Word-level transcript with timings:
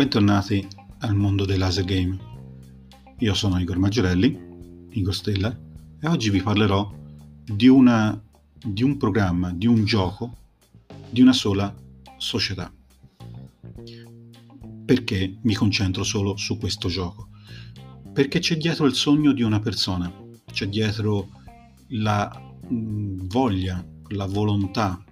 bentornati 0.00 0.66
al 1.00 1.14
mondo 1.14 1.44
dei 1.44 1.58
laser 1.58 1.84
game. 1.84 2.16
Io 3.18 3.34
sono 3.34 3.60
Igor 3.60 3.76
Maggiorelli, 3.76 4.88
Igor 4.92 5.14
Stella, 5.14 5.54
e 6.00 6.08
oggi 6.08 6.30
vi 6.30 6.40
parlerò 6.40 6.90
di, 7.44 7.68
una, 7.68 8.18
di 8.64 8.82
un 8.82 8.96
programma, 8.96 9.52
di 9.52 9.66
un 9.66 9.84
gioco, 9.84 10.38
di 11.10 11.20
una 11.20 11.34
sola 11.34 11.74
società. 12.16 12.72
Perché 14.86 15.36
mi 15.42 15.52
concentro 15.52 16.02
solo 16.02 16.34
su 16.38 16.56
questo 16.56 16.88
gioco? 16.88 17.28
Perché 18.10 18.38
c'è 18.38 18.56
dietro 18.56 18.86
il 18.86 18.94
sogno 18.94 19.32
di 19.32 19.42
una 19.42 19.60
persona, 19.60 20.10
c'è 20.50 20.66
dietro 20.66 21.28
la 21.88 22.56
mm, 22.72 23.26
voglia, 23.26 23.86
la 24.08 24.24
volontà 24.24 25.04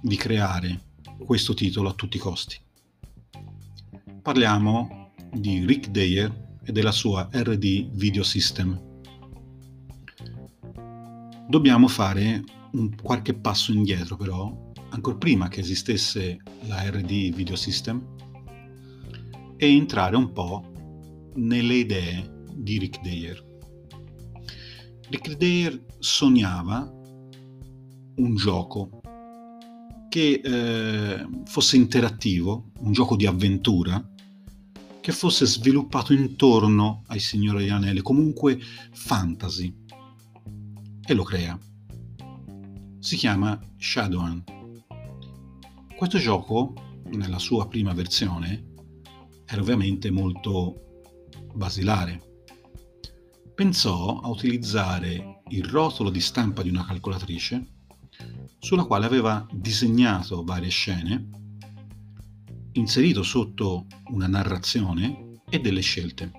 di 0.00 0.14
creare 0.14 0.82
questo 1.18 1.52
titolo 1.52 1.88
a 1.88 1.94
tutti 1.94 2.16
i 2.16 2.20
costi 2.20 2.62
parliamo 4.24 5.10
di 5.34 5.66
Rick 5.66 5.90
Dayer 5.90 6.58
e 6.64 6.72
della 6.72 6.92
sua 6.92 7.28
RD 7.30 7.90
Video 7.90 8.22
System. 8.22 9.02
Dobbiamo 11.46 11.88
fare 11.88 12.42
un 12.72 12.94
qualche 13.02 13.34
passo 13.34 13.70
indietro 13.70 14.16
però, 14.16 14.72
ancora 14.88 15.18
prima 15.18 15.48
che 15.48 15.60
esistesse 15.60 16.38
la 16.62 16.88
RD 16.88 17.34
Video 17.34 17.54
System, 17.54 18.02
e 19.58 19.76
entrare 19.76 20.16
un 20.16 20.32
po' 20.32 20.72
nelle 21.34 21.74
idee 21.74 22.46
di 22.54 22.78
Rick 22.78 23.02
Dayer. 23.02 23.44
Rick 25.10 25.36
Dayer 25.36 25.84
sognava 25.98 26.90
un 28.16 28.34
gioco 28.36 29.02
che 30.08 30.40
eh, 30.42 31.26
fosse 31.44 31.76
interattivo, 31.76 32.70
un 32.78 32.92
gioco 32.92 33.16
di 33.16 33.26
avventura, 33.26 34.02
che 35.04 35.12
fosse 35.12 35.44
sviluppato 35.44 36.14
intorno 36.14 37.02
ai 37.08 37.20
Signori 37.20 37.58
degli 37.58 37.68
Anelli, 37.68 38.00
comunque 38.00 38.58
fantasy. 38.90 39.84
E 41.04 41.12
lo 41.12 41.22
crea. 41.24 41.58
Si 43.00 43.14
chiama 43.16 43.60
Shadowrun. 43.76 44.42
Questo 45.94 46.16
gioco, 46.16 46.72
nella 47.10 47.38
sua 47.38 47.68
prima 47.68 47.92
versione, 47.92 48.72
era 49.44 49.60
ovviamente 49.60 50.10
molto 50.10 51.02
basilare. 51.52 52.46
Pensò 53.54 54.20
a 54.20 54.28
utilizzare 54.30 55.42
il 55.48 55.66
rotolo 55.66 56.08
di 56.08 56.20
stampa 56.20 56.62
di 56.62 56.70
una 56.70 56.86
calcolatrice 56.86 57.72
sulla 58.58 58.84
quale 58.84 59.04
aveva 59.04 59.46
disegnato 59.52 60.44
varie 60.44 60.70
scene 60.70 61.43
inserito 62.74 63.22
sotto 63.22 63.86
una 64.10 64.26
narrazione 64.26 65.40
e 65.48 65.60
delle 65.60 65.80
scelte. 65.80 66.30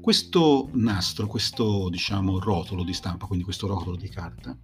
Questo 0.00 0.68
nastro, 0.72 1.26
questo 1.26 1.88
diciamo 1.88 2.38
rotolo 2.38 2.84
di 2.84 2.92
stampa, 2.92 3.26
quindi 3.26 3.44
questo 3.44 3.66
rotolo 3.66 3.96
di 3.96 4.08
carta, 4.08 4.56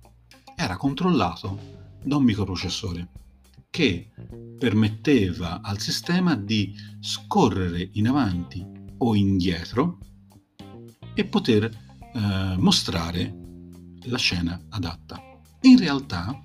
era 0.55 0.77
controllato 0.77 1.59
da 2.03 2.17
un 2.17 2.25
microprocessore 2.25 3.09
che 3.71 4.11
permetteva 4.59 5.61
al 5.63 5.79
sistema 5.79 6.35
di 6.35 6.75
scorrere 6.99 7.89
in 7.93 8.09
avanti 8.09 8.67
o 8.99 9.15
indietro 9.15 9.99
e 11.15 11.25
poter 11.25 11.65
eh, 11.65 12.57
mostrare 12.59 13.35
la 14.05 14.19
scena 14.19 14.61
adatta. 14.71 15.23
In 15.63 15.79
realtà 15.79 16.43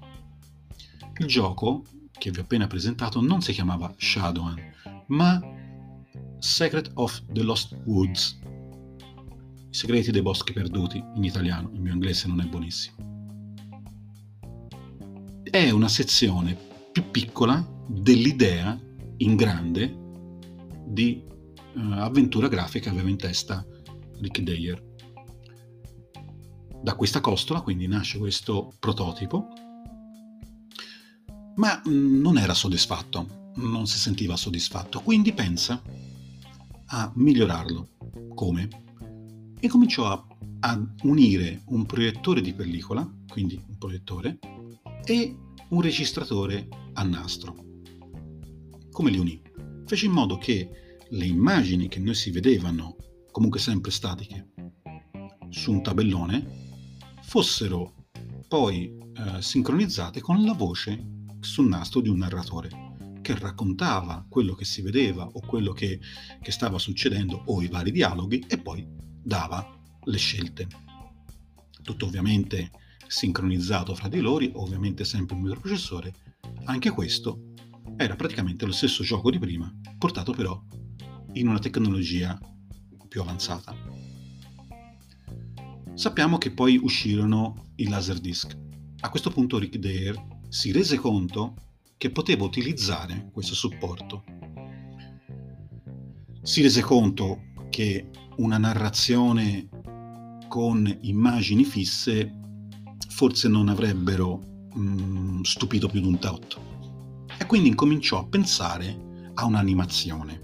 il 1.18 1.26
gioco 1.26 1.84
che 2.18 2.32
vi 2.32 2.40
ho 2.40 2.42
appena 2.44 2.68
presentato 2.68 3.22
non 3.22 3.42
si 3.42 3.52
chiamava 3.54 3.94
Shadowrun, 3.98 4.56
ma 5.08 5.42
Secret 6.40 6.92
of 6.96 7.24
the 7.32 7.42
Lost 7.42 7.76
Woods. 7.86 8.40
I 9.70 9.74
segreti 9.74 10.12
dei 10.12 10.22
boschi 10.22 10.54
perduti 10.54 11.04
in 11.16 11.24
italiano, 11.24 11.70
il 11.74 11.82
mio 11.82 11.94
inglese 11.94 12.28
non 12.28 12.42
è 12.42 12.46
buonissimo. 12.46 12.96
È 15.44 15.70
una 15.70 15.88
sezione 15.88 16.58
più 16.92 17.10
piccola 17.12 17.66
dell'idea 17.88 18.80
in 19.18 19.36
grande 19.36 20.04
di 20.86 21.24
uh, 21.76 21.80
avventura 21.94 22.48
grafica 22.48 22.90
che 22.90 22.96
aveva 22.96 23.10
in 23.10 23.18
testa 23.18 23.66
Rick 24.20 24.42
Dayer. 24.42 24.84
Da 26.82 26.96
questa 26.96 27.20
costola 27.20 27.62
quindi 27.62 27.88
nasce 27.88 28.18
questo 28.18 28.74
prototipo 28.80 29.48
ma 31.56 31.82
mm, 31.88 32.22
non 32.22 32.38
era 32.38 32.54
soddisfatto, 32.54 33.52
non 33.56 33.88
si 33.88 33.98
sentiva 33.98 34.36
soddisfatto, 34.36 35.02
quindi 35.02 35.34
pensa 35.34 35.82
a 36.88 37.12
migliorarlo. 37.16 37.90
Come? 38.34 38.70
E 39.60 39.68
cominciò 39.68 40.12
a, 40.12 40.28
a 40.62 40.96
unire 41.04 41.64
un 41.68 41.86
proiettore 41.86 42.42
di 42.42 42.54
pellicola, 42.54 43.10
quindi 43.28 43.62
un 43.68 43.78
proiettore, 43.78 44.40
e 45.04 45.36
un 45.70 45.82
registratore 45.82 46.68
a 46.94 47.04
nastro. 47.04 47.56
Come 48.92 49.12
li 49.12 49.18
unì? 49.18 49.42
Fece 49.86 50.06
in 50.06 50.12
modo 50.12 50.38
che 50.38 50.70
le 51.10 51.26
immagini 51.26 51.88
che 51.88 52.00
noi 52.00 52.16
si 52.16 52.32
vedevano, 52.32 52.96
comunque 53.32 53.60
sempre 53.60 53.92
statiche, 53.92 54.52
su 55.50 55.72
un 55.72 55.84
tabellone, 55.84 56.64
fossero 57.22 57.94
poi 58.48 58.98
eh, 59.14 59.42
sincronizzate 59.42 60.22
con 60.22 60.44
la 60.44 60.54
voce 60.54 61.25
sul 61.46 61.68
nastro 61.68 62.02
di 62.02 62.10
un 62.10 62.18
narratore 62.18 62.94
che 63.22 63.38
raccontava 63.40 64.26
quello 64.30 64.54
che 64.54 64.66
si 64.66 64.82
vedeva 64.82 65.26
o 65.26 65.40
quello 65.40 65.72
che, 65.72 66.00
che 66.42 66.52
stava 66.52 66.78
succedendo 66.78 67.42
o 67.46 67.62
i 67.62 67.68
vari 67.68 67.92
dialoghi 67.92 68.46
e 68.48 68.60
poi 68.60 68.88
dava 69.24 69.68
le 70.04 70.18
scelte. 70.18 70.68
Tutto 71.82 72.06
ovviamente 72.06 72.70
sincronizzato 73.08 73.96
fra 73.96 74.08
di 74.08 74.20
loro, 74.20 74.46
ovviamente 74.62 75.06
sempre 75.06 75.36
un 75.36 75.42
microprocessore. 75.42 76.14
Anche 76.66 76.92
questo 76.92 77.54
era 77.98 78.16
praticamente 78.16 78.66
lo 78.66 78.72
stesso 78.72 79.04
gioco 79.04 79.32
di 79.32 79.40
prima, 79.40 79.74
portato 79.98 80.32
però 80.32 80.62
in 81.34 81.48
una 81.48 81.60
tecnologia 81.60 82.40
più 83.08 83.22
avanzata. 83.22 83.76
Sappiamo 85.96 86.38
che 86.38 86.52
poi 86.52 86.78
uscirono 86.78 87.72
i 87.78 87.88
Laserdisc. 87.88 88.58
A 89.00 89.10
questo 89.10 89.32
punto 89.32 89.58
Rick 89.58 89.78
Dare 89.78 90.35
si 90.56 90.72
rese 90.72 90.96
conto 90.96 91.54
che 91.98 92.12
poteva 92.12 92.46
utilizzare 92.46 93.30
questo 93.34 93.54
supporto. 93.54 94.24
Si 96.42 96.62
rese 96.62 96.80
conto 96.80 97.52
che 97.70 98.10
una 98.38 98.58
narrazione 98.58 99.68
con 100.48 100.98
immagini 101.02 101.66
fisse 101.66 102.32
forse 103.10 103.50
non 103.50 103.68
avrebbero 103.68 104.70
mh, 104.74 104.80
mm, 104.80 105.42
stupito 105.42 105.90
più 105.90 106.00
di 106.00 106.08
un 106.08 106.20
tatto. 106.20 107.26
E 107.38 107.46
quindi 107.46 107.68
incominciò 107.68 108.20
a 108.20 108.26
pensare 108.26 109.32
a 109.34 109.44
un'animazione, 109.44 110.42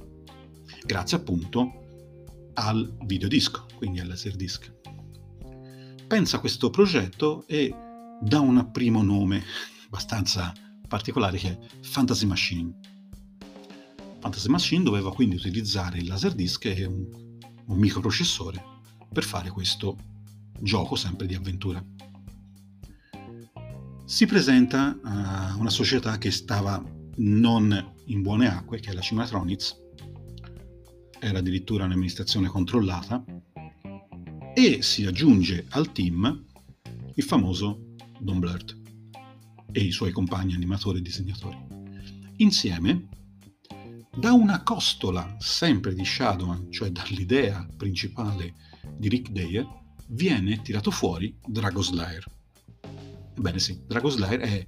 grazie 0.85 1.15
appunto 1.15 2.51
al 2.55 2.97
videodisco, 3.05 3.65
quindi 3.77 4.01
al 4.01 4.09
laserdisc. 4.09 4.73
Pensa 6.05 6.35
a 6.35 6.39
questo 6.41 6.69
progetto 6.69 7.45
e 7.47 7.73
dà 8.19 8.41
un 8.41 8.69
primo 8.73 9.01
nome 9.01 9.41
abbastanza 9.91 10.53
particolare 10.87 11.37
che 11.37 11.49
è 11.49 11.59
Fantasy 11.81 12.25
Machine. 12.25 12.73
Fantasy 14.19 14.47
Machine 14.47 14.83
doveva 14.83 15.11
quindi 15.11 15.35
utilizzare 15.35 15.97
il 15.97 16.07
Laserdisc 16.07 16.65
e 16.65 16.85
un, 16.85 17.37
un 17.65 17.77
microprocessore 17.77 18.63
per 19.11 19.25
fare 19.25 19.49
questo 19.49 19.97
gioco 20.61 20.95
sempre 20.95 21.27
di 21.27 21.35
avventura. 21.35 21.83
Si 24.05 24.25
presenta 24.25 24.97
a 25.03 25.55
una 25.57 25.69
società 25.69 26.17
che 26.17 26.31
stava 26.31 26.81
non 27.17 27.93
in 28.05 28.21
buone 28.21 28.47
acque, 28.47 28.79
che 28.79 28.91
è 28.91 28.93
la 28.93 29.01
Cimatronics, 29.01 29.77
era 31.19 31.39
addirittura 31.39 31.83
un'amministrazione 31.83 32.47
controllata, 32.47 33.23
e 34.53 34.81
si 34.81 35.05
aggiunge 35.05 35.65
al 35.69 35.91
team 35.91 36.45
il 37.15 37.23
famoso 37.23 37.95
Don 38.19 38.39
Blurt 38.39 38.80
e 39.71 39.81
i 39.81 39.91
suoi 39.91 40.11
compagni 40.11 40.53
animatori 40.53 40.99
e 40.99 41.01
disegnatori. 41.01 41.57
Insieme, 42.37 43.07
da 44.15 44.33
una 44.33 44.63
costola 44.63 45.37
sempre 45.39 45.93
di 45.93 46.03
Shadowrun, 46.03 46.71
cioè 46.71 46.89
dall'idea 46.89 47.65
principale 47.77 48.55
di 48.97 49.07
Rick 49.07 49.31
Dayer, 49.31 49.65
viene 50.09 50.61
tirato 50.61 50.91
fuori 50.91 51.33
Dragoslayer. 51.45 52.25
Ebbene 53.37 53.59
sì, 53.59 53.81
Dragoslayer 53.87 54.39
è 54.39 54.67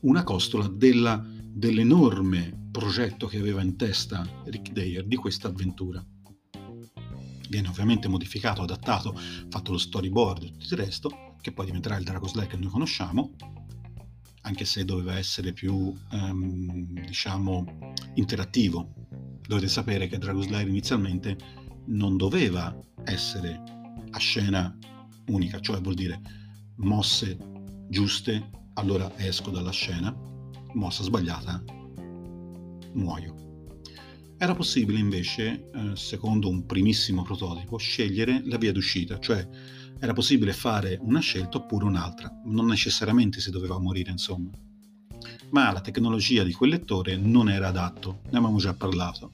una 0.00 0.24
costola 0.24 0.66
della, 0.66 1.24
dell'enorme 1.24 2.68
progetto 2.72 3.26
che 3.26 3.38
aveva 3.38 3.62
in 3.62 3.76
testa 3.76 4.26
Rick 4.46 4.72
Dayer 4.72 5.06
di 5.06 5.16
questa 5.16 5.48
avventura. 5.48 6.04
Viene 7.48 7.68
ovviamente 7.68 8.08
modificato, 8.08 8.62
adattato, 8.62 9.14
fatto 9.48 9.72
lo 9.72 9.78
storyboard 9.78 10.42
e 10.42 10.50
tutto 10.50 10.74
il 10.74 10.80
resto, 10.80 11.34
che 11.40 11.52
poi 11.52 11.66
diventerà 11.66 11.96
il 11.96 12.04
Dragoslayer 12.04 12.50
che 12.50 12.56
noi 12.56 12.70
conosciamo, 12.70 13.34
anche 14.46 14.64
se 14.64 14.84
doveva 14.84 15.18
essere 15.18 15.52
più, 15.52 15.92
um, 16.12 17.04
diciamo, 17.04 17.92
interattivo. 18.14 18.94
Dovete 19.42 19.68
sapere 19.68 20.06
che 20.06 20.18
Dragon 20.18 20.42
Slayer 20.42 20.68
inizialmente 20.68 21.36
non 21.86 22.16
doveva 22.16 22.74
essere 23.04 23.60
a 24.10 24.18
scena 24.18 24.76
unica, 25.26 25.60
cioè 25.60 25.80
vuol 25.80 25.94
dire 25.94 26.20
mosse 26.76 27.36
giuste, 27.88 28.50
allora 28.74 29.12
esco 29.16 29.50
dalla 29.50 29.72
scena, 29.72 30.16
mossa 30.74 31.02
sbagliata, 31.02 31.62
muoio. 32.92 33.34
Era 34.38 34.54
possibile 34.54 34.98
invece, 35.00 35.70
eh, 35.72 35.96
secondo 35.96 36.48
un 36.48 36.66
primissimo 36.66 37.22
prototipo, 37.22 37.78
scegliere 37.78 38.42
la 38.44 38.58
via 38.58 38.70
d'uscita, 38.70 39.18
cioè 39.18 39.46
era 39.98 40.12
possibile 40.12 40.52
fare 40.52 40.98
una 41.00 41.20
scelta 41.20 41.58
oppure 41.58 41.84
un'altra, 41.84 42.30
non 42.44 42.66
necessariamente 42.66 43.40
si 43.40 43.50
doveva 43.50 43.78
morire 43.78 44.10
insomma. 44.10 44.50
Ma 45.50 45.72
la 45.72 45.80
tecnologia 45.80 46.42
di 46.42 46.52
quel 46.52 46.70
lettore 46.70 47.16
non 47.16 47.48
era 47.48 47.68
adatto, 47.68 48.20
ne 48.24 48.38
avevamo 48.38 48.58
già 48.58 48.74
parlato, 48.74 49.32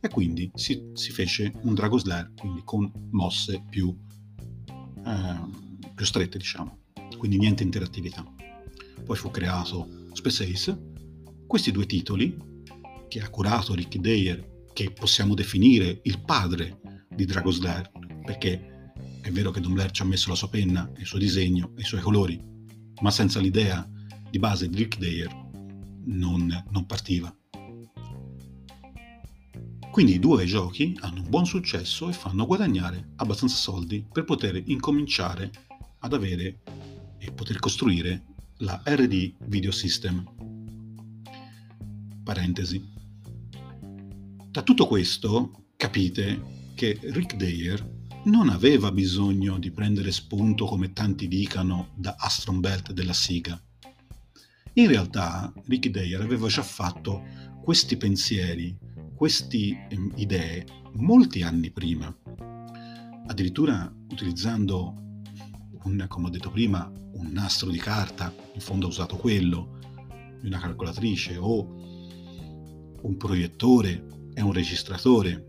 e 0.00 0.08
quindi 0.08 0.50
si, 0.54 0.90
si 0.94 1.12
fece 1.12 1.52
un 1.62 1.74
Dragon 1.74 1.98
Slayer, 1.98 2.32
quindi 2.36 2.62
con 2.64 2.90
mosse 3.10 3.62
più, 3.68 3.94
eh, 5.04 5.40
più 5.94 6.04
strette 6.04 6.38
diciamo, 6.38 6.78
quindi 7.18 7.38
niente 7.38 7.62
interattività. 7.62 8.24
Poi 9.04 9.16
fu 9.16 9.30
creato 9.30 10.06
Space 10.12 10.44
Ace, 10.44 10.92
questi 11.46 11.70
due 11.70 11.86
titoli 11.86 12.36
che 13.08 13.20
ha 13.20 13.28
curato 13.28 13.74
Rick 13.74 13.98
Dayer, 13.98 14.64
che 14.72 14.90
possiamo 14.90 15.34
definire 15.34 16.00
il 16.04 16.22
padre 16.24 16.80
di 17.08 17.24
Dragon 17.26 17.52
Slayer, 17.52 17.90
perché 18.24 18.79
è 19.20 19.30
vero 19.30 19.50
che 19.50 19.60
Don 19.60 19.74
Blair 19.74 19.90
ci 19.90 20.02
ha 20.02 20.06
messo 20.06 20.28
la 20.28 20.34
sua 20.34 20.48
penna, 20.48 20.90
il 20.98 21.06
suo 21.06 21.18
disegno 21.18 21.72
i 21.76 21.84
suoi 21.84 22.00
colori, 22.00 22.40
ma 23.00 23.10
senza 23.10 23.40
l'idea 23.40 23.88
di 24.30 24.38
base 24.38 24.68
di 24.68 24.76
Rick 24.76 24.98
Dayer 24.98 25.48
non, 26.04 26.64
non 26.70 26.86
partiva. 26.86 27.34
Quindi 29.90 30.14
i 30.14 30.18
due 30.18 30.44
giochi 30.44 30.96
hanno 31.00 31.22
un 31.22 31.28
buon 31.28 31.46
successo 31.46 32.08
e 32.08 32.12
fanno 32.12 32.46
guadagnare 32.46 33.10
abbastanza 33.16 33.56
soldi 33.56 34.06
per 34.10 34.24
poter 34.24 34.62
incominciare 34.66 35.50
ad 35.98 36.12
avere 36.12 36.62
e 37.18 37.32
poter 37.32 37.58
costruire 37.58 38.24
la 38.58 38.80
RD 38.84 39.34
Video 39.46 39.72
System. 39.72 40.24
Parentesi. 42.22 42.98
Da 44.50 44.62
tutto 44.62 44.86
questo 44.86 45.66
capite 45.76 46.72
che 46.74 46.98
Rick 47.02 47.36
Dayer 47.36 47.99
non 48.24 48.50
aveva 48.50 48.92
bisogno 48.92 49.58
di 49.58 49.70
prendere 49.70 50.12
spunto, 50.12 50.66
come 50.66 50.92
tanti 50.92 51.26
dicano, 51.26 51.90
da 51.94 52.16
Astron 52.18 52.60
Belt 52.60 52.92
della 52.92 53.14
Siga. 53.14 53.60
In 54.74 54.86
realtà 54.86 55.52
Rick 55.66 55.88
Dayer 55.88 56.20
aveva 56.20 56.48
già 56.48 56.62
fatto 56.62 57.22
questi 57.62 57.96
pensieri, 57.96 58.76
queste 59.14 59.86
ehm, 59.88 60.12
idee 60.16 60.66
molti 60.94 61.42
anni 61.42 61.70
prima, 61.70 62.14
addirittura 63.26 63.92
utilizzando, 64.10 65.22
un, 65.84 66.04
come 66.08 66.26
ho 66.26 66.30
detto 66.30 66.50
prima, 66.50 66.90
un 67.14 67.30
nastro 67.32 67.70
di 67.70 67.78
carta, 67.78 68.34
in 68.54 68.60
fondo 68.60 68.86
ha 68.86 68.90
usato 68.90 69.16
quello, 69.16 69.78
una 70.42 70.58
calcolatrice 70.58 71.36
o 71.38 71.78
un 73.02 73.16
proiettore 73.16 74.06
è 74.34 74.40
un 74.40 74.52
registratore. 74.52 75.48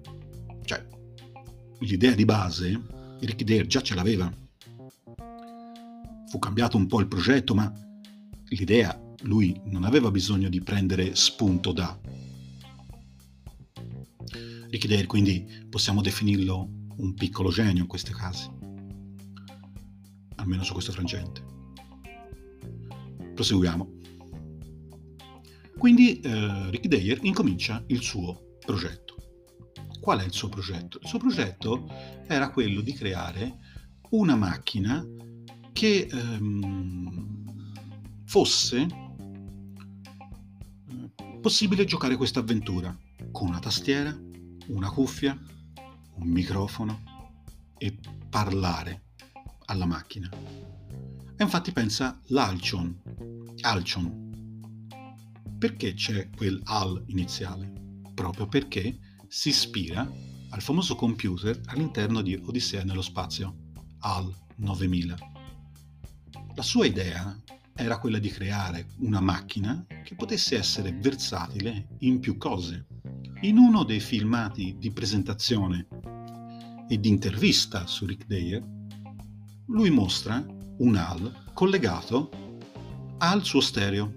Cioè, 0.64 0.88
l'idea 1.82 2.14
di 2.14 2.26
base, 2.26 2.80
Rick 3.20 3.44
Dare 3.44 3.68
già 3.68 3.82
ce 3.82 3.96
l'aveva. 3.96 4.32
Fu 6.28 6.40
cambiato 6.40 6.78
un 6.78 6.88
po' 6.88 7.00
il 7.00 7.08
progetto, 7.08 7.54
ma 7.54 7.72
l'idea 8.46 9.00
lui 9.24 9.60
non 9.66 9.84
aveva 9.84 10.12
bisogno 10.12 10.50
di 10.50 10.62
prendere 10.62 11.16
spunto 11.16 11.72
da. 11.72 12.00
Rick 14.70 14.88
Dare 14.88 15.06
quindi 15.06 15.46
possiamo 15.70 16.02
definirlo 16.02 16.70
un 16.98 17.14
piccolo 17.14 17.50
genio 17.50 17.82
in 17.82 17.88
questi 17.88 18.14
casi, 18.14 18.50
almeno 20.36 20.64
su 20.64 20.74
questo 20.74 20.92
frangente. 20.92 21.44
Proseguiamo. 23.34 24.00
Quindi 25.78 26.20
eh, 26.20 26.70
Rick 26.70 26.88
Dare 26.88 27.20
incomincia 27.24 27.84
il 27.88 28.02
suo 28.02 28.58
progetto. 28.64 29.21
Qual 30.02 30.20
è 30.20 30.26
il 30.26 30.34
suo 30.34 30.50
progetto? 30.50 31.00
Il 31.00 31.08
suo 31.08 31.20
progetto 31.20 31.88
era 32.26 32.50
quello 32.50 32.82
di 32.82 32.92
creare 32.94 33.60
una 34.10 34.36
macchina 34.36 35.06
che 35.72 36.08
ehm, 36.12 37.74
fosse 38.26 38.88
eh, 40.88 41.12
possibile 41.40 41.86
giocare 41.86 42.18
questa 42.18 42.40
avventura 42.40 42.98
con 43.32 43.48
una 43.50 43.60
tastiera, 43.60 44.20
una 44.70 44.90
cuffia, 44.90 45.40
un 46.16 46.28
microfono 46.28 47.04
e 47.78 47.96
parlare 48.28 49.04
alla 49.66 49.86
macchina. 49.86 50.28
E 50.30 51.44
infatti 51.44 51.72
pensa 51.72 52.20
l'Alcion. 52.30 53.02
Alcion. 53.62 54.30
Perché 55.60 55.94
c'è 55.94 56.32
quel 56.36 56.60
AL 56.64 57.04
iniziale? 57.08 57.82
proprio 58.22 58.48
perché 58.48 59.00
si 59.34 59.48
ispira 59.48 60.02
al 60.50 60.62
famoso 60.62 60.96
computer 60.96 61.58
all'interno 61.68 62.22
di 62.22 62.36
Odissea 62.36 62.84
nello 62.84 63.02
spazio, 63.02 63.70
HAL 64.00 64.30
9000. 64.58 65.16
La 66.54 66.62
sua 66.62 66.86
idea 66.86 67.40
era 67.74 67.98
quella 67.98 68.20
di 68.20 68.28
creare 68.30 68.88
una 68.98 69.22
macchina 69.22 69.86
che 70.04 70.16
potesse 70.16 70.58
essere 70.58 70.92
versatile 70.92 71.96
in 72.00 72.20
più 72.20 72.36
cose. 72.36 72.88
In 73.44 73.58
uno 73.58 73.86
dei 73.86 74.02
filmati 74.02 74.76
di 74.78 74.92
presentazione 74.92 75.88
e 76.90 77.00
di 77.00 77.08
intervista 77.08 77.88
su 77.88 78.06
Rick 78.06 78.28
Dayer, 78.28 78.62
lui 79.68 79.90
mostra 79.92 80.46
un 80.80 80.94
HAL 80.94 81.52
collegato 81.54 82.30
al 83.20 83.46
suo 83.46 83.62
stereo 83.62 84.14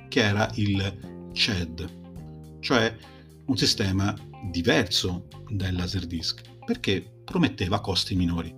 che 0.07 0.21
era 0.21 0.49
il 0.55 1.29
CHED, 1.33 2.59
cioè 2.61 2.95
un 3.45 3.57
sistema 3.57 4.15
diverso 4.49 5.27
dal 5.49 5.75
Laserdisc 5.75 6.49
perché 6.69 7.18
prometteva 7.29 7.79
costi 7.79 8.15
minori. 8.15 8.51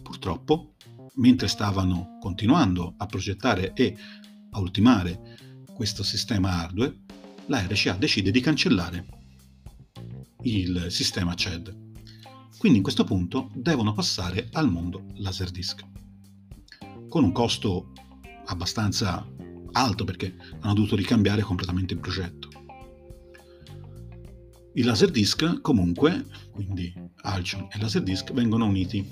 Purtroppo, 0.00 0.74
mentre 1.14 1.48
stavano 1.48 2.18
continuando 2.20 2.94
a 2.96 3.06
progettare 3.06 3.72
e 3.72 3.96
a 4.50 4.60
ultimare 4.60 5.64
questo 5.74 6.04
sistema 6.04 6.60
hardware, 6.60 7.00
la 7.46 7.66
RCA 7.66 7.94
decide 7.94 8.30
di 8.30 8.40
cancellare 8.40 9.06
il 10.42 10.86
sistema 10.88 11.34
CED. 11.34 11.76
Quindi 12.58 12.78
in 12.78 12.84
questo 12.84 13.02
punto 13.02 13.50
devono 13.54 13.92
passare 13.92 14.48
al 14.52 14.70
mondo 14.70 15.06
Laserdisc, 15.14 15.80
con 17.08 17.24
un 17.24 17.32
costo 17.32 17.90
abbastanza 18.44 19.26
alto 19.72 20.04
perché 20.04 20.36
hanno 20.60 20.74
dovuto 20.74 20.94
ricambiare 20.94 21.42
completamente 21.42 21.94
il 21.94 21.98
progetto. 21.98 22.51
I 24.74 24.82
Laserdisc 24.82 25.60
comunque, 25.60 26.24
quindi 26.50 26.94
Alcyon 27.22 27.68
e 27.70 27.78
Laserdisc, 27.78 28.32
vengono 28.32 28.64
uniti. 28.64 29.06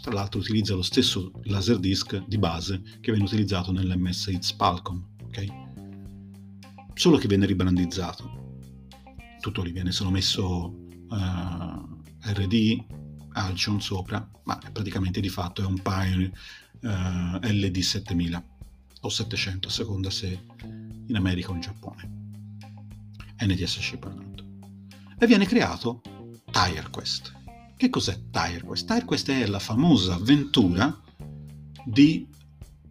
Tra 0.00 0.12
l'altro 0.12 0.38
utilizza 0.38 0.74
lo 0.74 0.82
stesso 0.82 1.32
Laserdisc 1.44 2.26
di 2.26 2.38
base 2.38 2.80
che 3.00 3.10
viene 3.10 3.24
utilizzato 3.26 3.72
nell'MS 3.72 4.28
Hits 4.28 4.52
Palcom, 4.52 5.04
ok? 5.24 5.46
Solo 6.94 7.16
che 7.16 7.26
viene 7.26 7.46
ribrandizzato. 7.46 8.38
Tutto 9.40 9.62
lì 9.62 9.72
viene 9.72 9.90
solo 9.90 10.10
messo 10.10 10.74
uh, 11.08 11.16
eh, 12.24 12.32
RD, 12.32 12.84
Alcyon 13.32 13.80
sopra, 13.80 14.26
ma 14.44 14.60
praticamente 14.72 15.20
di 15.20 15.28
fatto 15.28 15.62
è 15.62 15.64
un 15.64 15.80
Pioneer 15.82 16.30
uh, 16.82 16.86
LD7000 17.46 18.42
o 19.00 19.08
700 19.08 19.66
a 19.66 19.70
seconda 19.70 20.10
se 20.10 20.46
in 21.06 21.16
America 21.16 21.50
o 21.50 21.54
in 21.54 21.60
Giappone. 21.60 22.18
NTSC 23.42 23.96
parlando. 23.96 24.29
E 25.22 25.26
viene 25.26 25.44
creato 25.44 26.00
TireQuest. 26.50 27.32
Che 27.76 27.90
cos'è 27.90 28.18
TireQuest? 28.30 28.86
TireQuest 28.86 29.30
è 29.30 29.46
la 29.48 29.58
famosa 29.58 30.14
avventura 30.14 30.98
di 31.84 32.26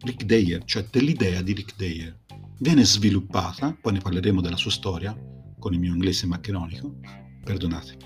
Rick 0.02 0.22
Dayer, 0.22 0.62
cioè 0.64 0.86
dell'idea 0.88 1.42
di 1.42 1.54
Rick 1.54 1.74
Dayer. 1.76 2.20
Viene 2.60 2.84
sviluppata, 2.84 3.76
poi 3.80 3.94
ne 3.94 3.98
parleremo 3.98 4.40
della 4.40 4.56
sua 4.56 4.70
storia, 4.70 5.12
con 5.58 5.74
il 5.74 5.80
mio 5.80 5.92
inglese 5.92 6.26
maccheronico, 6.26 7.00
perdonate. 7.42 7.96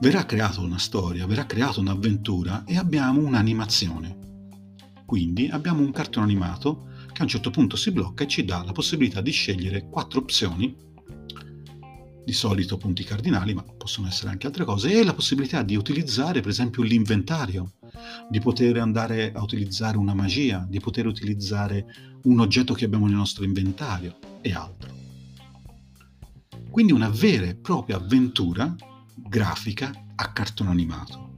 Verrà 0.00 0.24
creata 0.24 0.60
una 0.60 0.78
storia, 0.78 1.26
verrà 1.26 1.44
creata 1.44 1.80
un'avventura 1.80 2.64
e 2.64 2.78
abbiamo 2.78 3.20
un'animazione. 3.20 4.16
Quindi 5.04 5.48
abbiamo 5.48 5.82
un 5.82 5.92
cartone 5.92 6.24
animato 6.24 6.88
che 7.12 7.20
a 7.20 7.24
un 7.24 7.28
certo 7.28 7.50
punto 7.50 7.76
si 7.76 7.90
blocca 7.90 8.24
e 8.24 8.28
ci 8.28 8.46
dà 8.46 8.64
la 8.64 8.72
possibilità 8.72 9.20
di 9.20 9.30
scegliere 9.30 9.90
quattro 9.90 10.20
opzioni, 10.20 10.92
di 12.24 12.32
solito 12.32 12.76
punti 12.76 13.04
cardinali, 13.04 13.54
ma 13.54 13.62
possono 13.62 14.06
essere 14.06 14.30
anche 14.30 14.46
altre 14.46 14.64
cose, 14.64 14.92
e 14.92 15.04
la 15.04 15.14
possibilità 15.14 15.62
di 15.62 15.76
utilizzare 15.76 16.40
per 16.40 16.50
esempio 16.50 16.82
l'inventario, 16.82 17.72
di 18.28 18.40
poter 18.40 18.78
andare 18.78 19.32
a 19.32 19.42
utilizzare 19.42 19.96
una 19.96 20.14
magia, 20.14 20.66
di 20.68 20.80
poter 20.80 21.06
utilizzare 21.06 21.86
un 22.24 22.40
oggetto 22.40 22.74
che 22.74 22.86
abbiamo 22.86 23.06
nel 23.06 23.16
nostro 23.16 23.44
inventario 23.44 24.18
e 24.40 24.52
altro. 24.52 24.92
Quindi 26.70 26.92
una 26.92 27.10
vera 27.10 27.46
e 27.46 27.54
propria 27.54 27.96
avventura 27.96 28.74
grafica 29.14 29.92
a 30.16 30.32
cartone 30.32 30.70
animato. 30.70 31.32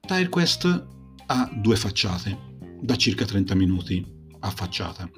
TireQuest 0.00 0.86
ha 1.26 1.50
due 1.54 1.76
facciate, 1.76 2.48
da 2.80 2.96
circa 2.96 3.24
30 3.24 3.54
minuti 3.54 4.04
a 4.40 4.50
facciata. 4.50 5.08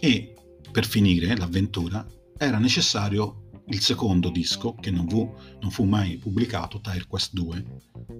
E 0.00 0.34
per 0.70 0.84
finire 0.84 1.36
l'avventura 1.36 2.06
era 2.38 2.58
necessario 2.58 3.50
il 3.68 3.80
secondo 3.80 4.30
disco, 4.30 4.74
che 4.74 4.90
non 4.90 5.08
fu, 5.08 5.34
non 5.60 5.70
fu 5.70 5.84
mai 5.84 6.18
pubblicato, 6.18 6.80
TireQuest 6.80 7.32
2, 7.32 7.66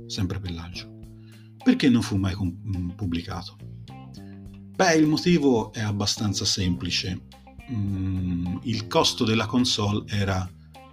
sempre 0.07 0.41
per 0.41 0.53
l'agio. 0.53 0.99
Perché 1.63 1.89
non 1.89 2.03
fu 2.03 2.17
mai 2.17 2.35
com- 2.35 2.55
mm, 2.77 2.91
pubblicato? 2.91 3.57
Beh, 4.75 4.95
il 4.95 5.07
motivo 5.07 5.73
è 5.73 5.81
abbastanza 5.81 6.45
semplice. 6.45 7.23
Mm, 7.71 8.59
il 8.63 8.87
costo 8.87 9.25
della 9.25 9.47
console 9.47 10.05
era 10.09 10.49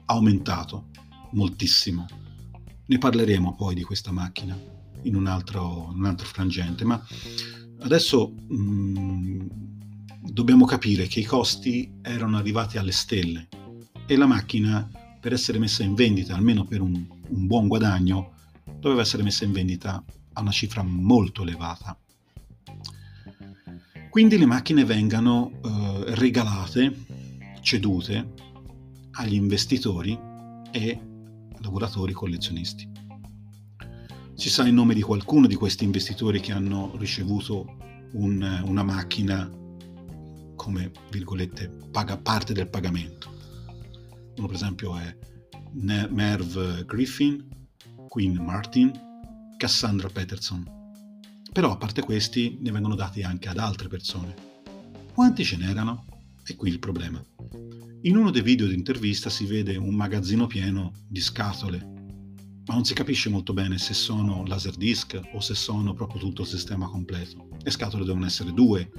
aumentato 0.06 0.90
moltissimo. 1.32 2.06
Ne 2.86 2.98
parleremo 2.98 3.56
poi 3.56 3.76
di 3.76 3.84
questa 3.84 4.12
macchina 4.12 4.58
in 5.04 5.16
un 5.16 5.28
altro, 5.28 5.90
un 5.92 6.06
altro 6.06 6.26
frangente, 6.26 6.86
ma 6.86 7.04
adesso 7.80 8.34
mm, 8.52 9.48
dobbiamo 10.26 10.66
capire 10.66 11.08
che 11.08 11.20
i 11.20 11.26
costi 11.26 12.00
erano 12.02 12.38
arrivati 12.38 12.78
alle 12.78 12.92
stelle 12.92 13.50
e 14.06 14.16
la 14.16 14.26
macchina 14.26 14.90
per 15.20 15.34
essere 15.34 15.60
messa 15.60 15.84
in 15.84 15.94
vendita, 15.94 16.36
almeno 16.36 16.66
per 16.66 16.82
un, 16.82 16.94
un 17.28 17.48
buon 17.48 17.68
guadagno, 17.68 18.32
doveva 18.80 19.02
essere 19.02 19.24
messa 19.24 19.44
in 19.44 19.52
vendita 19.52 20.04
a 20.34 20.42
una 20.42 20.52
cifra 20.52 20.82
molto 20.84 21.44
elevata. 21.44 21.98
Quindi 24.10 24.38
le 24.38 24.46
macchine 24.46 24.86
vengano 24.86 25.52
eh, 25.64 26.16
regalate, 26.16 27.06
cedute 27.62 28.34
agli 29.12 29.34
investitori 29.34 30.18
e 30.72 31.00
lavoratori 31.60 32.14
collezionisti. 32.14 32.90
Si 34.36 34.50
sa 34.50 34.68
il 34.68 34.74
nome 34.74 34.94
di 34.94 35.02
qualcuno 35.02 35.48
di 35.48 35.56
questi 35.56 35.84
investitori 35.84 36.40
che 36.40 36.52
hanno 36.52 36.92
ricevuto 36.98 37.78
un, 38.14 38.64
una 38.66 38.84
macchina 38.84 39.50
come, 40.64 40.92
virgolette, 41.12 41.68
paga 41.92 42.16
parte 42.16 42.54
del 42.54 42.70
pagamento. 42.70 43.30
Uno 44.38 44.48
per 44.48 44.56
esempio 44.56 44.98
è 44.98 45.14
Merv 45.74 46.86
Griffin, 46.86 47.46
Queen 48.08 48.42
Martin, 48.42 48.90
Cassandra 49.58 50.08
Peterson. 50.08 50.66
Però 51.52 51.70
a 51.70 51.76
parte 51.76 52.02
questi 52.02 52.60
ne 52.62 52.72
vengono 52.72 52.96
dati 52.96 53.24
anche 53.24 53.50
ad 53.50 53.58
altre 53.58 53.90
persone. 53.90 54.34
Quanti 55.14 55.44
ce 55.44 55.58
n'erano? 55.58 56.06
E 56.46 56.56
qui 56.56 56.70
il 56.70 56.80
problema. 56.80 57.22
In 58.04 58.16
uno 58.16 58.32
dei 58.32 58.42
video 58.42 58.66
di 58.66 58.74
intervista 58.74 59.30
si 59.30 59.46
vede 59.46 59.76
un 59.76 59.94
magazzino 59.94 60.48
pieno 60.48 60.94
di 61.06 61.20
scatole, 61.20 61.78
ma 62.66 62.74
non 62.74 62.86
si 62.86 62.94
capisce 62.94 63.28
molto 63.28 63.52
bene 63.52 63.78
se 63.78 63.94
sono 63.94 64.46
laserdisc 64.46 65.20
o 65.34 65.42
se 65.42 65.56
sono 65.56 65.94
proprio 65.94 66.22
tutto 66.22 66.44
il 66.44 66.48
sistema 66.48 66.88
completo. 66.88 67.50
Le 67.62 67.70
scatole 67.70 68.06
devono 68.06 68.26
essere 68.26 68.54
due, 68.54 68.90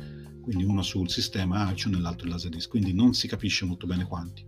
quindi 0.45 0.63
uno 0.63 0.83
sul 0.83 1.11
sistema 1.11 1.67
Alcion 1.67 1.95
e 1.95 2.01
l'altro 2.01 2.27
il 2.27 2.33
laserdisc, 2.33 2.69
quindi 2.69 2.93
non 2.93 3.15
si 3.15 3.27
capisce 3.27 3.65
molto 3.65 3.87
bene 3.87 4.05
quanti. 4.05 4.47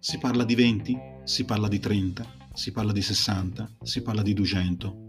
Si 0.00 0.18
parla 0.18 0.44
di 0.44 0.54
20, 0.54 0.98
si 1.24 1.44
parla 1.44 1.68
di 1.68 1.78
30, 1.78 2.50
si 2.54 2.72
parla 2.72 2.92
di 2.92 3.02
60, 3.02 3.76
si 3.82 4.02
parla 4.02 4.22
di 4.22 4.32
200, 4.32 5.04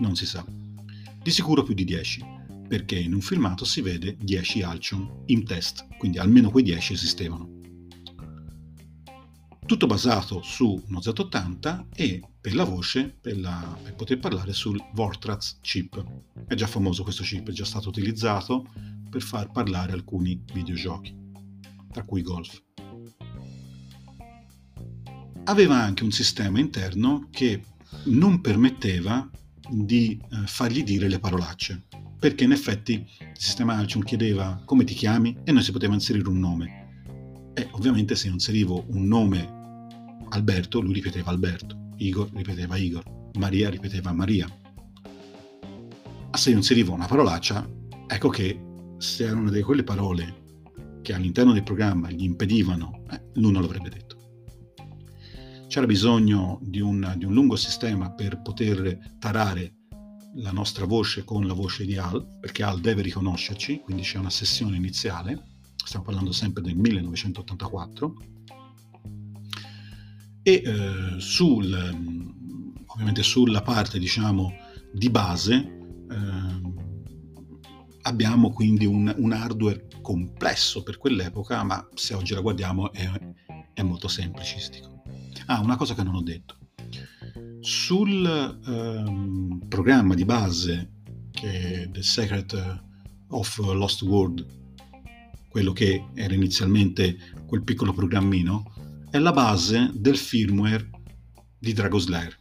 non 0.00 0.16
si 0.16 0.26
sa. 0.26 0.44
Di 1.22 1.30
sicuro 1.30 1.62
più 1.62 1.72
di 1.72 1.84
10, 1.84 2.24
perché 2.68 2.98
in 2.98 3.14
un 3.14 3.20
filmato 3.20 3.64
si 3.64 3.80
vede 3.80 4.16
10 4.18 4.62
Alcion 4.62 5.22
in 5.26 5.44
test, 5.44 5.86
quindi 5.96 6.18
almeno 6.18 6.50
quei 6.50 6.64
10 6.64 6.92
esistevano 6.92 7.62
tutto 9.66 9.86
basato 9.86 10.42
su 10.42 10.82
uno 10.88 10.98
Z80 10.98 11.86
e 11.94 12.20
per 12.40 12.54
la 12.54 12.64
voce, 12.64 13.16
per, 13.18 13.40
la, 13.40 13.78
per, 13.82 13.94
poter 13.94 14.18
parlare 14.18 14.52
sul 14.52 14.78
Vortraz 14.92 15.58
chip. 15.62 16.04
È 16.46 16.54
già 16.54 16.66
famoso 16.66 17.02
questo 17.02 17.22
chip, 17.22 17.48
è 17.48 17.52
già 17.52 17.64
stato 17.64 17.88
utilizzato 17.88 18.66
per 19.08 19.22
far 19.22 19.50
parlare 19.50 19.92
alcuni 19.92 20.42
videogiochi, 20.52 21.16
tra 21.90 22.04
cui 22.04 22.22
Golf. 22.22 22.62
Aveva 25.44 25.76
anche 25.76 26.04
un 26.04 26.10
sistema 26.10 26.58
interno 26.58 27.28
che 27.30 27.62
non 28.04 28.40
permetteva 28.40 29.28
di 29.70 30.20
eh, 30.20 30.46
fargli 30.46 30.82
dire 30.82 31.08
le 31.08 31.18
parolacce, 31.18 31.86
perché 32.18 32.44
in 32.44 32.52
effetti 32.52 32.92
il 32.92 33.32
sistema 33.32 33.76
Alcium 33.76 34.02
chiedeva 34.02 34.60
come 34.64 34.84
ti 34.84 34.94
chiami 34.94 35.38
e 35.44 35.52
non 35.52 35.62
si 35.62 35.72
poteva 35.72 35.94
inserire 35.94 36.28
un 36.28 36.38
nome 36.38 36.83
e 37.54 37.68
ovviamente 37.72 38.16
se 38.16 38.28
inserivo 38.28 38.84
un 38.88 39.06
nome 39.06 39.62
Alberto, 40.30 40.80
lui 40.80 40.94
ripeteva 40.94 41.30
Alberto, 41.30 41.92
Igor 41.96 42.28
ripeteva 42.34 42.76
Igor, 42.76 43.04
Maria 43.38 43.70
ripeteva 43.70 44.12
Maria. 44.12 44.48
Ma 46.30 46.36
se 46.36 46.50
inserivo 46.50 46.92
una 46.92 47.06
parolaccia, 47.06 47.68
ecco 48.08 48.28
che 48.28 48.60
se 48.98 49.24
erano 49.24 49.50
delle 49.50 49.62
quelle 49.62 49.84
parole 49.84 50.42
che 51.02 51.12
all'interno 51.12 51.52
del 51.52 51.62
programma 51.62 52.10
gli 52.10 52.24
impedivano, 52.24 53.04
eh, 53.10 53.22
lui 53.34 53.52
non 53.52 53.62
l'avrebbe 53.62 53.90
detto. 53.90 54.12
C'era 55.68 55.86
bisogno 55.86 56.58
di 56.62 56.80
un, 56.80 57.14
di 57.16 57.24
un 57.24 57.34
lungo 57.34 57.56
sistema 57.56 58.10
per 58.10 58.40
poter 58.42 59.16
tarare 59.18 59.74
la 60.36 60.50
nostra 60.50 60.84
voce 60.84 61.22
con 61.22 61.46
la 61.46 61.52
voce 61.52 61.84
di 61.84 61.96
Al, 61.96 62.38
perché 62.40 62.64
Al 62.64 62.80
deve 62.80 63.02
riconoscerci, 63.02 63.80
quindi 63.80 64.02
c'è 64.02 64.18
una 64.18 64.30
sessione 64.30 64.76
iniziale 64.76 65.53
stiamo 65.86 66.04
parlando 66.04 66.32
sempre 66.32 66.62
del 66.62 66.76
1984, 66.76 68.14
e 70.42 70.62
eh, 70.64 71.20
sul, 71.20 71.72
ovviamente 72.86 73.22
sulla 73.22 73.62
parte 73.62 73.98
diciamo 73.98 74.52
di 74.92 75.08
base 75.08 75.54
eh, 76.10 76.72
abbiamo 78.02 78.50
quindi 78.50 78.84
un, 78.84 79.12
un, 79.16 79.32
hardware 79.32 79.88
complesso 80.02 80.82
per 80.82 80.98
quell'epoca, 80.98 81.62
ma 81.62 81.88
se 81.94 82.12
oggi 82.14 82.34
la 82.34 82.42
guardiamo 82.42 82.92
è, 82.92 83.10
è 83.72 83.82
molto 83.82 84.06
semplicistico. 84.06 85.02
Ah, 85.46 85.60
una 85.60 85.76
cosa 85.76 85.94
che 85.94 86.02
non 86.02 86.14
ho 86.14 86.22
detto. 86.22 86.58
Sul 87.60 88.60
ehm, 88.66 89.62
programma 89.66 90.14
di 90.14 90.26
base 90.26 90.90
che 91.30 91.82
è 91.82 91.86
del 91.86 92.04
Secret 92.04 92.82
of 93.28 93.58
Lost 93.58 94.02
World, 94.02 94.46
quello 95.54 95.72
che 95.72 96.06
era 96.14 96.34
inizialmente 96.34 97.16
quel 97.46 97.62
piccolo 97.62 97.92
programmino, 97.92 99.06
è 99.08 99.18
la 99.18 99.30
base 99.30 99.88
del 99.94 100.16
firmware 100.16 100.90
di 101.56 101.72
Dragoslayer. 101.72 102.36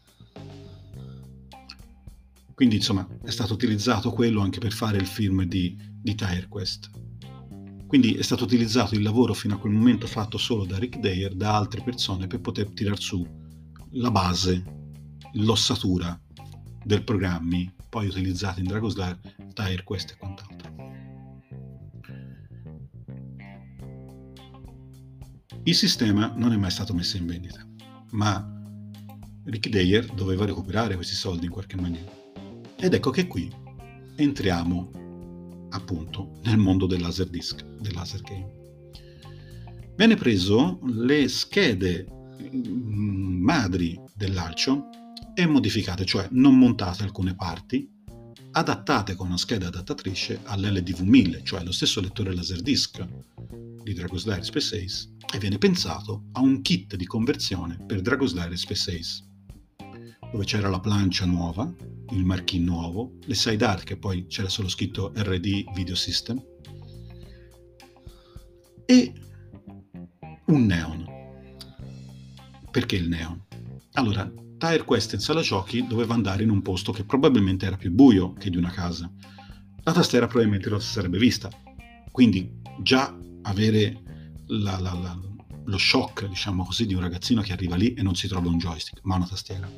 Quindi 2.55 2.77
insomma 2.77 3.08
è 3.24 3.29
stato 3.29 3.53
utilizzato 3.53 4.10
quello 4.13 4.41
anche 4.41 4.58
per 4.58 4.72
fare 4.72 4.98
il 4.98 5.05
firmware 5.05 5.48
di, 5.48 5.77
di 5.96 6.15
TireQuest. 6.15 6.89
Quindi 7.86 8.15
è 8.15 8.24
stato 8.24 8.46
utilizzato 8.46 8.96
il 8.96 9.03
lavoro 9.03 9.36
fino 9.36 9.53
a 9.53 9.60
quel 9.60 9.74
momento 9.74 10.08
fatto 10.08 10.39
solo 10.39 10.65
da 10.65 10.79
Rick 10.79 10.98
Dayer, 10.98 11.36
da 11.36 11.55
altre 11.55 11.84
persone, 11.84 12.25
per 12.25 12.41
poter 12.41 12.72
tirar 12.72 13.00
su 13.00 13.24
la 13.91 14.10
base, 14.10 14.63
l'ossatura 15.34 16.20
del 16.84 17.03
programmi 17.03 17.72
poi 17.89 18.08
utilizzati 18.08 18.62
in 18.62 18.65
Dragoslayer, 18.65 19.20
TireQuest 19.53 20.10
e 20.10 20.17
quant'altro. 20.17 20.93
Il 25.65 25.75
sistema 25.75 26.34
non 26.36 26.51
è 26.51 26.58
mai 26.58 26.72
stato 26.72 26.93
messo 26.93 27.15
in 27.15 27.25
vendita, 27.25 27.65
ma 28.12 28.46
Rick 29.46 29.70
Dayer 29.70 30.05
doveva 30.13 30.46
recuperare 30.46 30.96
questi 30.96 31.15
soldi 31.15 31.46
in 31.46 31.51
qualche 31.51 31.77
maniera. 31.77 32.12
Ed 32.75 32.93
ecco 32.93 33.12
che 33.12 33.27
qui 33.27 33.50
entriamo 34.17 35.67
appunto 35.70 36.39
nel 36.43 36.58
mondo 36.58 36.86
del 36.86 37.00
laser 37.00 37.29
disc, 37.29 37.63
del 37.79 37.93
laser 37.93 38.22
game. 38.24 38.51
Viene 39.96 40.15
preso 40.15 40.79
le 40.84 41.29
schede 41.29 42.08
mm, 42.53 43.41
madri 43.41 43.98
dell'Alcio 44.13 44.89
e 45.34 45.46
modificate, 45.46 46.03
cioè 46.03 46.27
non 46.32 46.58
montate 46.58 47.03
alcune 47.03 47.36
parti, 47.36 47.89
adattate 48.53 49.15
con 49.15 49.27
una 49.27 49.38
scheda 49.38 49.67
adattatrice 49.67 50.41
all'LDV1000, 50.45 51.43
cioè 51.43 51.63
lo 51.63 51.72
stesso 51.72 52.01
lettore 52.01 52.33
Laserdisc 52.36 53.05
di 53.83 53.93
Dragoslayer 53.93 54.43
Space 54.43 54.83
Ace, 54.83 55.10
e 55.33 55.39
viene 55.39 55.57
pensato 55.57 56.25
a 56.33 56.41
un 56.41 56.62
kit 56.62 56.95
di 56.95 57.05
conversione 57.05 57.83
per 57.86 58.01
Dragoslayer 58.01 58.57
Space 58.57 58.95
Ace, 58.95 59.24
dove 60.31 60.45
c'era 60.45 60.69
la 60.69 60.79
plancia 60.79 61.25
nuova, 61.25 61.72
il 62.12 62.25
marchino 62.25 62.72
nuovo, 62.74 63.17
le 63.25 63.33
side 63.33 63.65
art 63.65 63.83
che 63.83 63.98
poi 63.98 64.27
c'era 64.27 64.50
solo 64.50 64.67
scritto 64.67 65.12
RD 65.15 65.74
Video 65.74 65.95
System, 65.95 66.41
e 68.86 69.13
un 70.45 70.65
neon. 70.65 71.05
Perché 72.69 72.95
il 72.98 73.07
neon? 73.07 73.41
Allora, 73.93 74.31
Tire 74.63 74.86
Quest 74.86 75.12
in 75.12 75.20
sala 75.20 75.41
giochi 75.41 75.86
doveva 75.86 76.13
andare 76.13 76.41
in 76.41 76.50
un 76.50 76.62
posto 76.62 76.93
che 76.93 77.03
probabilmente 77.03 77.65
era 77.65 77.75
più 77.75 77.91
buio 77.91 78.32
che 78.32 78.50
di 78.50 78.55
una 78.55 78.72
casa. 78.72 79.12
La 79.84 79.91
tastiera 79.91 80.25
probabilmente 80.25 80.70
non 80.70 80.79
si 80.79 80.89
sarebbe 80.89 81.17
vista. 81.17 81.50
Quindi 82.10 82.62
già 82.82 83.13
avere 83.41 84.01
la, 84.48 84.79
la, 84.79 84.93
la, 84.93 85.20
lo 85.65 85.77
shock, 85.77 86.27
diciamo 86.27 86.63
così, 86.63 86.86
di 86.86 86.93
un 86.93 87.01
ragazzino 87.01 87.41
che 87.41 87.51
arriva 87.51 87.75
lì 87.75 87.93
e 87.93 88.03
non 88.03 88.15
si 88.15 88.29
trova 88.29 88.48
un 88.48 88.58
joystick, 88.58 89.01
ma 89.03 89.17
una 89.17 89.27
tastiera. 89.27 89.70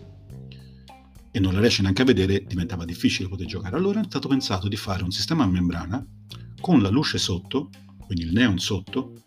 E 1.31 1.39
non 1.39 1.53
la 1.53 1.61
riesce 1.61 1.81
neanche 1.81 2.03
a 2.03 2.05
vedere, 2.05 2.43
diventava 2.45 2.85
difficile 2.85 3.27
poter 3.27 3.47
giocare. 3.47 3.75
Allora 3.75 4.01
è 4.01 4.05
stato 4.05 4.27
pensato 4.27 4.67
di 4.67 4.75
fare 4.75 5.01
un 5.01 5.09
sistema 5.09 5.45
a 5.45 5.47
membrana 5.47 6.05
con 6.61 6.83
la 6.83 6.89
luce 6.89 7.17
sotto, 7.17 7.71
quindi 8.05 8.25
il 8.25 8.33
neon 8.33 8.59
sotto, 8.59 9.23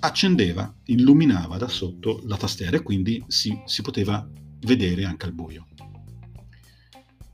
accendeva, 0.00 0.74
illuminava 0.86 1.58
da 1.58 1.68
sotto 1.68 2.22
la 2.24 2.36
tastiera 2.36 2.76
e 2.76 2.82
quindi 2.82 3.22
si, 3.28 3.56
si 3.66 3.82
poteva 3.82 4.28
vedere 4.60 5.04
anche 5.04 5.26
al 5.26 5.32
buio. 5.32 5.66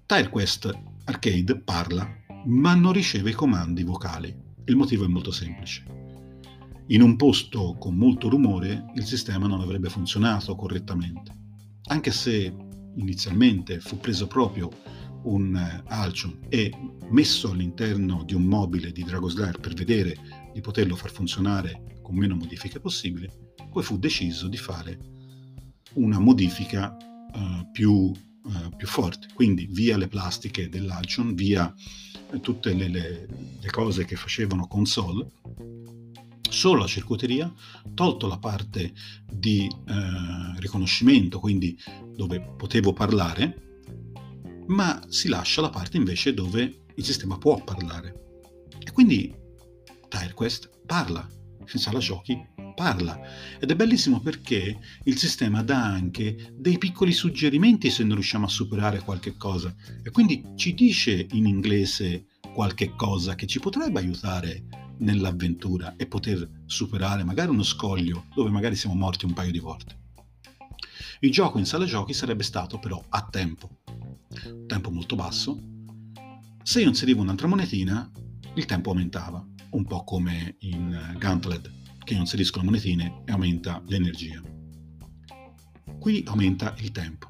TireQuest 0.06 0.72
Arcade 1.04 1.60
parla, 1.60 2.08
ma 2.46 2.74
non 2.74 2.92
riceve 2.92 3.30
i 3.30 3.34
comandi 3.34 3.82
vocali. 3.82 4.34
Il 4.64 4.76
motivo 4.76 5.04
è 5.04 5.08
molto 5.08 5.30
semplice. 5.30 5.84
In 6.88 7.02
un 7.02 7.16
posto 7.16 7.76
con 7.78 7.96
molto 7.96 8.28
rumore 8.28 8.92
il 8.94 9.04
sistema 9.04 9.46
non 9.46 9.60
avrebbe 9.60 9.88
funzionato 9.88 10.54
correttamente, 10.54 11.32
anche 11.86 12.12
se 12.12 12.54
inizialmente 12.94 13.80
fu 13.80 13.98
preso 13.98 14.26
proprio 14.28 14.70
un 15.24 15.56
eh, 15.56 15.82
Alcion 15.86 16.38
e 16.48 16.72
messo 17.10 17.50
all'interno 17.50 18.22
di 18.24 18.34
un 18.34 18.44
mobile 18.44 18.92
di 18.92 19.02
Dragoslayer 19.02 19.58
per 19.58 19.74
vedere 19.74 20.16
di 20.52 20.60
poterlo 20.60 20.94
far 20.94 21.10
funzionare 21.10 21.98
con 22.02 22.14
meno 22.14 22.36
modifiche 22.36 22.78
possibili, 22.78 23.28
poi 23.70 23.82
fu 23.82 23.98
deciso 23.98 24.46
di 24.46 24.56
fare 24.56 24.98
una 25.94 26.20
modifica 26.20 26.96
uh, 27.36 27.70
più, 27.70 27.92
uh, 27.92 28.76
più, 28.76 28.86
forte. 28.86 29.28
Quindi 29.34 29.66
via 29.70 29.96
le 29.96 30.08
plastiche 30.08 30.68
dell'Alcion, 30.68 31.34
via 31.34 31.72
uh, 32.30 32.40
tutte 32.40 32.72
le, 32.72 32.88
le, 32.88 33.28
le, 33.60 33.70
cose 33.70 34.04
che 34.04 34.16
facevano 34.16 34.66
console, 34.66 35.30
solo 36.48 36.80
la 36.80 36.86
circuiteria, 36.86 37.52
tolto 37.94 38.26
la 38.26 38.38
parte 38.38 38.92
di 39.30 39.68
riconoscimento, 40.58 41.40
quindi 41.40 41.76
dove 42.14 42.40
potevo 42.56 42.92
parlare, 42.92 43.82
ma 44.68 45.02
si 45.08 45.28
lascia 45.28 45.60
la 45.60 45.70
parte 45.70 45.96
invece 45.96 46.34
dove 46.34 46.84
il 46.94 47.04
sistema 47.04 47.36
può 47.36 47.62
parlare. 47.62 48.68
E 48.78 48.90
quindi 48.92 49.34
TireQuest 50.08 50.70
parla, 50.86 51.28
in 51.72 51.78
sala 51.78 51.98
giochi 51.98 52.40
parla 52.76 53.18
ed 53.58 53.70
è 53.70 53.74
bellissimo 53.74 54.20
perché 54.20 54.78
il 55.04 55.16
sistema 55.16 55.62
dà 55.62 55.82
anche 55.82 56.52
dei 56.54 56.76
piccoli 56.76 57.10
suggerimenti 57.12 57.90
se 57.90 58.04
non 58.04 58.14
riusciamo 58.14 58.44
a 58.44 58.50
superare 58.50 59.00
qualche 59.00 59.36
cosa 59.36 59.74
e 60.04 60.10
quindi 60.10 60.44
ci 60.56 60.74
dice 60.74 61.26
in 61.32 61.46
inglese 61.46 62.26
qualche 62.52 62.94
cosa 62.94 63.34
che 63.34 63.46
ci 63.46 63.58
potrebbe 63.60 63.98
aiutare 63.98 64.64
nell'avventura 64.98 65.96
e 65.96 66.06
poter 66.06 66.48
superare 66.66 67.24
magari 67.24 67.50
uno 67.50 67.62
scoglio 67.62 68.26
dove 68.34 68.50
magari 68.50 68.76
siamo 68.76 68.94
morti 68.94 69.24
un 69.24 69.32
paio 69.32 69.50
di 69.50 69.58
volte. 69.58 70.04
Il 71.20 71.30
gioco 71.30 71.58
in 71.58 71.64
sala 71.64 71.86
giochi 71.86 72.12
sarebbe 72.12 72.42
stato 72.42 72.78
però 72.78 73.02
a 73.08 73.26
tempo, 73.30 73.78
tempo 74.66 74.90
molto 74.90 75.16
basso. 75.16 75.58
Se 76.62 76.80
io 76.82 76.88
inserivo 76.88 77.22
un'altra 77.22 77.46
monetina, 77.46 78.10
il 78.54 78.64
tempo 78.66 78.90
aumentava, 78.90 79.44
un 79.70 79.84
po' 79.84 80.04
come 80.04 80.56
in 80.60 81.14
Gauntlet 81.18 81.84
che 82.06 82.14
inseriscono 82.14 82.66
monetine 82.66 83.22
e 83.24 83.32
aumenta 83.32 83.82
l'energia. 83.86 84.40
Qui 85.98 86.22
aumenta 86.28 86.72
il 86.78 86.92
tempo. 86.92 87.26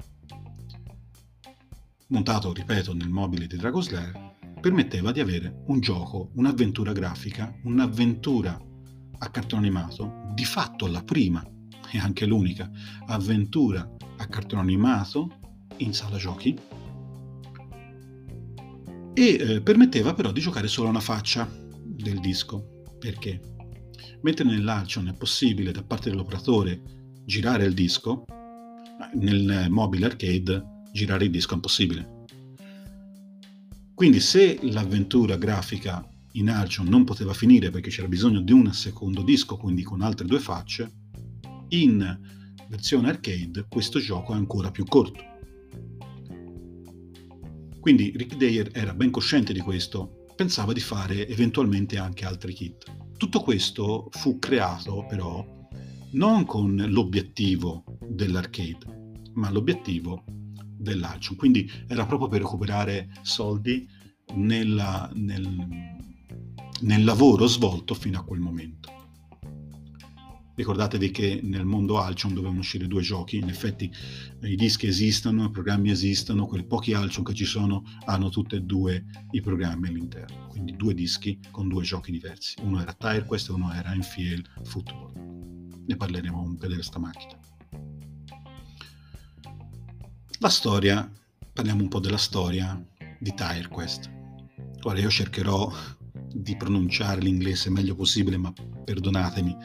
Montato, 2.09 2.53
ripeto, 2.53 2.93
nel 2.93 3.09
mobile 3.09 3.47
di 3.47 3.57
Dragoslayer, 3.57 4.35
permetteva 4.61 5.11
di 5.11 5.19
avere 5.19 5.63
un 5.65 5.79
gioco, 5.79 6.29
un'avventura 6.35 6.91
grafica, 6.91 7.57
un'avventura 7.63 8.55
a 9.17 9.29
cartone 9.31 9.65
animato, 9.65 10.29
di 10.35 10.45
fatto 10.45 10.85
la 10.85 11.03
prima 11.03 11.43
e 11.91 11.97
anche 11.97 12.27
l'unica 12.27 12.69
avventura 13.07 13.89
a 14.17 14.27
cartone 14.27 14.61
animato 14.61 15.39
in 15.77 15.91
sala 15.91 16.17
giochi 16.17 16.55
e 19.13 19.37
eh, 19.39 19.61
permetteva 19.61 20.13
però 20.13 20.31
di 20.31 20.39
giocare 20.39 20.67
solo 20.67 20.89
una 20.89 20.99
faccia 20.99 21.49
del 21.51 22.19
disco. 22.19 22.83
Perché? 22.99 23.56
Mentre 24.21 24.45
nell'Archon 24.45 25.07
è 25.07 25.13
possibile 25.13 25.71
da 25.71 25.83
parte 25.83 26.09
dell'operatore 26.09 26.81
girare 27.25 27.65
il 27.65 27.73
disco, 27.73 28.25
nel 29.13 29.67
mobile 29.69 30.05
arcade 30.05 30.83
girare 30.91 31.25
il 31.25 31.31
disco 31.31 31.51
è 31.51 31.55
impossibile. 31.55 32.25
Quindi 33.93 34.19
se 34.19 34.59
l'avventura 34.61 35.37
grafica 35.37 36.07
in 36.33 36.49
Archon 36.49 36.87
non 36.87 37.03
poteva 37.03 37.33
finire 37.33 37.69
perché 37.69 37.89
c'era 37.89 38.07
bisogno 38.07 38.41
di 38.41 38.51
un 38.51 38.71
secondo 38.73 39.23
disco, 39.23 39.57
quindi 39.57 39.83
con 39.83 40.01
altre 40.01 40.27
due 40.27 40.39
facce, 40.39 40.91
in 41.69 42.19
versione 42.69 43.09
arcade 43.09 43.65
questo 43.67 43.99
gioco 43.99 44.33
è 44.33 44.35
ancora 44.35 44.71
più 44.71 44.85
corto. 44.85 45.23
Quindi 47.79 48.11
Rick 48.15 48.35
Dayer 48.35 48.69
era 48.73 48.93
ben 48.93 49.09
cosciente 49.09 49.53
di 49.53 49.59
questo, 49.61 50.25
pensava 50.35 50.73
di 50.73 50.79
fare 50.79 51.27
eventualmente 51.27 51.97
anche 51.97 52.25
altri 52.25 52.53
kit. 52.53 53.06
Tutto 53.17 53.41
questo 53.41 54.07
fu 54.11 54.37
creato 54.37 55.05
però 55.07 55.43
non 56.11 56.45
con 56.45 56.75
l'obiettivo 56.87 57.83
dell'arcade, 58.07 59.11
ma 59.33 59.49
l'obiettivo 59.49 60.23
dell'Alcion. 60.77 61.35
Quindi 61.35 61.69
era 61.87 62.05
proprio 62.05 62.27
per 62.27 62.41
recuperare 62.41 63.09
soldi 63.23 63.87
nella, 64.35 65.09
nel, 65.15 65.65
nel 66.81 67.03
lavoro 67.03 67.47
svolto 67.47 67.93
fino 67.93 68.19
a 68.19 68.23
quel 68.23 68.39
momento. 68.39 68.96
Ricordatevi 70.57 71.11
che 71.11 71.39
nel 71.43 71.65
mondo 71.65 71.99
Alcion 71.99 72.33
dovevano 72.33 72.61
uscire 72.61 72.87
due 72.87 73.03
giochi, 73.03 73.37
in 73.37 73.47
effetti 73.47 73.93
i 74.41 74.55
dischi 74.55 74.87
esistono, 74.87 75.45
i 75.45 75.51
programmi 75.51 75.91
esistono, 75.91 76.47
quei 76.47 76.65
pochi 76.65 76.93
Alcion 76.93 77.23
che 77.23 77.35
ci 77.35 77.45
sono 77.45 77.83
hanno 78.05 78.29
tutti 78.29 78.55
e 78.55 78.61
due 78.61 79.05
i 79.31 79.41
programmi 79.41 79.89
all'interno, 79.89 80.47
quindi 80.47 80.75
due 80.75 80.95
dischi 80.95 81.39
con 81.51 81.67
due 81.67 81.83
giochi 81.83 82.11
diversi. 82.11 82.55
Uno 82.63 82.81
era 82.81 82.91
Tire 82.93 83.25
Quest 83.25 83.49
e 83.49 83.51
uno 83.51 83.71
era 83.71 83.93
Enfield 83.93 84.49
Football. 84.63 85.13
Ne 85.85 85.95
parleremo 85.95 86.41
un 86.41 86.57
po' 86.57 86.65
di 86.65 86.73
questa 86.73 86.97
macchina. 86.97 87.39
La 90.39 90.49
storia, 90.49 91.07
parliamo 91.53 91.83
un 91.83 91.87
po' 91.87 91.99
della 91.99 92.17
storia 92.17 92.83
di 93.19 93.31
Tire 93.35 93.67
Quest. 93.67 94.11
Ora 94.81 94.97
io 94.97 95.09
cercherò 95.11 95.71
di 96.41 96.55
pronunciare 96.55 97.21
l'inglese 97.21 97.69
meglio 97.69 97.95
possibile, 97.95 98.37
ma 98.37 98.53
perdonatemi 98.83 99.55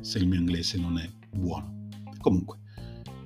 se 0.00 0.18
il 0.18 0.28
mio 0.28 0.38
inglese 0.38 0.78
non 0.78 0.98
è 0.98 1.10
buono. 1.30 1.88
Comunque, 2.18 2.58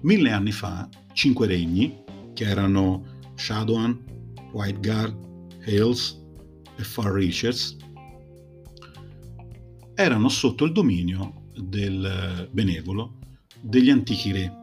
mille 0.02 0.30
anni 0.30 0.52
fa, 0.52 0.88
cinque 1.12 1.46
regni, 1.46 2.02
che 2.32 2.44
erano 2.44 3.04
Shadowhan, 3.34 3.98
Whiteguard, 4.52 5.16
Hales 5.66 6.20
e 6.76 6.84
Far 6.84 7.12
Reachers, 7.12 7.76
erano 9.94 10.28
sotto 10.28 10.64
il 10.64 10.72
dominio 10.72 11.50
del 11.54 12.48
benevolo 12.50 13.18
degli 13.60 13.90
antichi 13.90 14.32
re. 14.32 14.60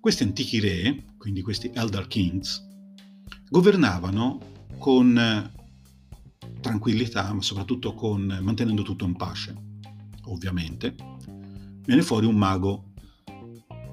Questi 0.00 0.22
antichi 0.22 0.60
re, 0.60 1.04
quindi 1.18 1.42
questi 1.42 1.70
Elder 1.74 2.06
Kings, 2.06 2.66
governavano 3.48 4.38
con 4.78 5.56
tranquillità, 6.60 7.32
ma 7.32 7.42
soprattutto 7.42 7.94
con, 7.94 8.38
mantenendo 8.42 8.82
tutto 8.82 9.04
in 9.04 9.16
pace. 9.16 9.54
Ovviamente 10.24 10.94
viene 11.84 12.02
fuori 12.02 12.26
un 12.26 12.36
mago 12.36 12.92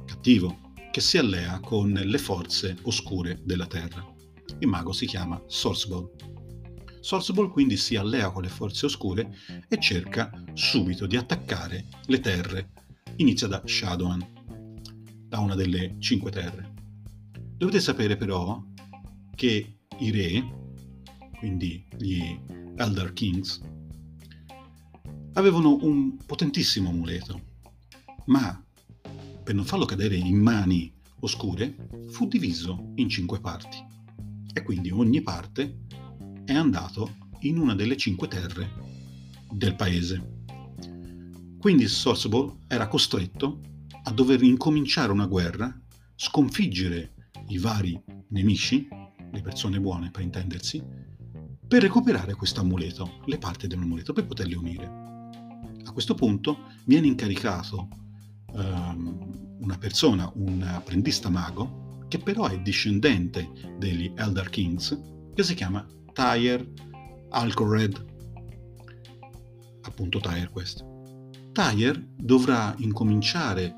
cattivo 0.06 0.64
che 0.92 1.02
si 1.02 1.18
allea 1.18 1.60
con 1.60 1.92
le 1.92 2.18
forze 2.18 2.78
oscure 2.84 3.42
della 3.44 3.68
Terra. 3.68 4.06
Il 4.60 4.68
mago 4.68 4.92
si 4.92 5.06
chiama 5.06 5.42
Sourceball. 5.48 6.10
Sourceball 7.00 7.52
quindi 7.52 7.78
si 7.78 7.96
allea 7.96 8.32
con 8.32 8.44
le 8.44 8.50
forze 8.50 8.86
oscure 8.86 9.36
e 9.68 9.80
cerca 9.80 10.32
subito 10.54 11.06
di 11.06 11.18
attaccare 11.18 11.86
le 12.06 12.20
terre. 12.20 12.72
Inizia 13.18 13.48
da 13.48 13.62
Shadowhan, 13.64 14.26
da 15.28 15.40
una 15.40 15.56
delle 15.56 15.96
cinque 16.00 16.32
terre. 16.32 16.74
Dovete 17.58 17.80
sapere 17.80 18.18
però 18.18 18.64
che 19.36 19.78
i 20.00 20.12
re, 20.12 20.65
quindi 21.38 21.86
gli 21.98 22.38
Elder 22.76 23.14
Kings, 23.14 23.62
avevano 25.34 25.78
un 25.82 26.18
potentissimo 26.26 26.90
amuleto, 26.90 27.42
ma 28.26 28.64
per 29.44 29.54
non 29.54 29.66
farlo 29.66 29.86
cadere 29.86 30.16
in 30.16 30.38
mani 30.38 30.94
oscure 31.20 31.76
fu 32.10 32.28
diviso 32.28 32.92
in 32.96 33.10
cinque 33.10 33.40
parti 33.40 33.78
e 34.54 34.64
quindi 34.64 34.90
ogni 34.92 35.22
parte 35.22 35.80
è 36.46 36.54
andato 36.54 37.16
in 37.42 37.58
una 37.58 37.76
delle 37.76 37.98
cinque 37.98 38.28
terre 38.28 38.72
del 39.52 39.76
paese. 39.76 40.34
Quindi 41.60 41.88
Sorsable 41.88 42.60
era 42.68 42.88
costretto 42.88 43.62
a 44.04 44.12
dover 44.12 44.42
incominciare 44.44 45.12
una 45.12 45.26
guerra, 45.26 45.74
sconfiggere 46.16 47.30
i 47.48 47.58
vari 47.58 48.00
nemici, 48.30 48.88
le 49.32 49.42
persone 49.42 49.80
buone 49.80 50.12
per 50.12 50.22
intendersi, 50.22 50.84
per 51.68 51.82
recuperare 51.82 52.36
questo 52.36 52.62
amuleto, 52.62 53.22
le 53.26 53.38
parti 53.38 53.68
dell'amuleto, 53.68 54.14
per 54.14 54.26
poterle 54.26 54.56
unire. 54.56 54.86
A 55.86 55.92
questo 55.92 56.14
punto 56.14 56.72
viene 56.86 57.08
incaricato 57.08 57.88
um, 58.54 59.58
una 59.60 59.78
persona, 59.78 60.32
un 60.36 60.62
apprendista 60.62 61.30
mago, 61.30 62.06
che 62.08 62.20
però 62.20 62.48
è 62.48 62.60
discendente 62.62 63.50
degli 63.78 64.12
Elder 64.16 64.50
Kings, 64.50 65.00
che 65.34 65.44
si 65.44 65.54
chiama 65.56 65.86
Tyre 66.14 66.72
Alcored. 67.30 68.06
Appunto 69.82 70.20
Tyre 70.20 70.50
questo. 70.50 71.32
Tyre 71.52 72.10
dovrà 72.16 72.74
incominciare 72.78 73.76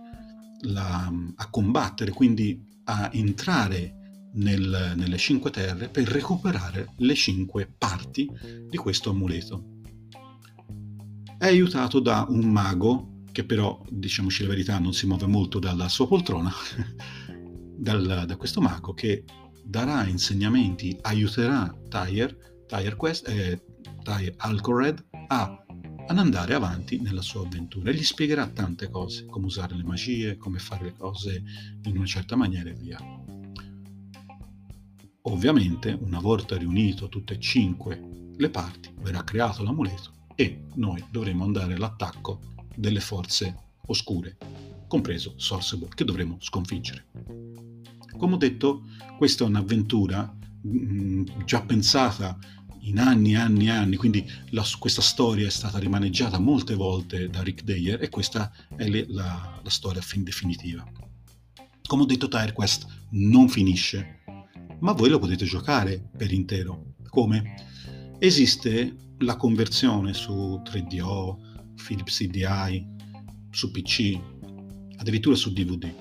la, 0.61 1.11
a 1.35 1.49
combattere, 1.49 2.11
quindi 2.11 2.65
a 2.85 3.09
entrare 3.13 3.96
nel, 4.37 4.93
nelle 4.95 5.17
cinque 5.17 5.51
terre 5.51 5.89
per 5.89 6.07
recuperare 6.07 6.93
le 6.97 7.15
cinque 7.15 7.71
parti 7.77 8.29
di 8.69 8.77
questo 8.77 9.11
amuleto. 9.11 9.75
È 11.37 11.45
aiutato 11.45 11.99
da 11.99 12.25
un 12.27 12.49
mago 12.49 13.21
che 13.31 13.43
però, 13.43 13.79
diciamoci 13.87 14.41
la 14.41 14.49
verità, 14.49 14.79
non 14.79 14.93
si 14.93 15.05
muove 15.05 15.27
molto 15.27 15.59
dalla 15.59 15.87
sua 15.89 16.07
poltrona, 16.07 16.51
dal, 17.77 18.23
da 18.25 18.35
questo 18.35 18.61
mago 18.61 18.93
che 18.93 19.23
darà 19.63 20.07
insegnamenti, 20.07 20.97
aiuterà 21.01 21.71
Tyre, 21.87 22.63
Tyre, 22.65 22.95
Quest, 22.95 23.27
eh, 23.27 23.61
Tyre 24.01 24.33
Alcored 24.37 25.05
a, 25.27 25.65
ad 26.07 26.17
andare 26.17 26.55
avanti 26.55 26.99
nella 26.99 27.21
sua 27.21 27.41
avventura 27.41 27.91
e 27.91 27.93
gli 27.93 28.03
spiegherà 28.03 28.47
tante 28.47 28.89
cose, 28.89 29.25
come 29.27 29.45
usare 29.45 29.75
le 29.75 29.83
magie, 29.83 30.37
come 30.37 30.57
fare 30.57 30.85
le 30.85 30.93
cose 30.97 31.43
in 31.83 31.97
una 31.97 32.05
certa 32.07 32.35
maniera 32.35 32.71
e 32.71 32.73
via. 32.73 32.97
Ovviamente, 35.29 35.97
una 36.01 36.19
volta 36.19 36.55
riunito 36.55 37.09
tutte 37.09 37.33
e 37.33 37.39
cinque 37.39 38.31
le 38.37 38.49
parti, 38.49 38.89
verrà 39.01 39.23
creato 39.23 39.61
l'amuleto 39.61 40.11
e 40.35 40.65
noi 40.75 41.03
dovremo 41.09 41.43
andare 41.43 41.73
all'attacco 41.73 42.39
delle 42.73 43.01
forze 43.01 43.55
oscure, 43.87 44.37
compreso 44.87 45.33
Sorsable, 45.35 45.89
che 45.93 46.05
dovremo 46.05 46.37
sconfiggere. 46.39 47.07
Come 48.17 48.35
ho 48.35 48.37
detto, 48.37 48.83
questa 49.17 49.43
è 49.43 49.47
un'avventura 49.47 50.33
mh, 50.61 50.69
mm, 50.69 51.25
già 51.43 51.61
pensata 51.61 52.37
in 52.81 52.99
anni 52.99 53.33
e 53.33 53.37
anni 53.37 53.65
e 53.65 53.71
anni, 53.71 53.95
quindi 53.97 54.25
la, 54.51 54.63
questa 54.79 55.01
storia 55.01 55.45
è 55.45 55.51
stata 55.51 55.77
rimaneggiata 55.77 56.39
molte 56.39 56.73
volte 56.73 57.27
da 57.29 57.43
Rick 57.43 57.63
Dayer 57.63 58.01
e 58.01 58.07
questa 58.07 58.49
è 58.77 58.87
le, 58.87 59.05
la, 59.09 59.59
la 59.61 59.69
storia 59.69 60.01
fin 60.01 60.23
definitiva. 60.23 60.89
Come 61.85 62.03
ho 62.03 62.05
detto, 62.05 62.29
TireQuest 62.29 63.05
non 63.11 63.49
finisce, 63.49 64.19
ma 64.79 64.91
voi 64.91 65.09
lo 65.09 65.19
potete 65.19 65.45
giocare 65.45 66.09
per 66.15 66.31
intero. 66.31 66.93
Come? 67.09 68.15
Esiste 68.19 68.95
la 69.19 69.35
conversione 69.35 70.13
su 70.13 70.61
3DO, 70.63 71.73
Philips 71.75 72.17
CDI, 72.17 72.85
su 73.49 73.71
PC, 73.71 74.19
addirittura 74.97 75.35
su 75.35 75.51
DVD 75.51 75.91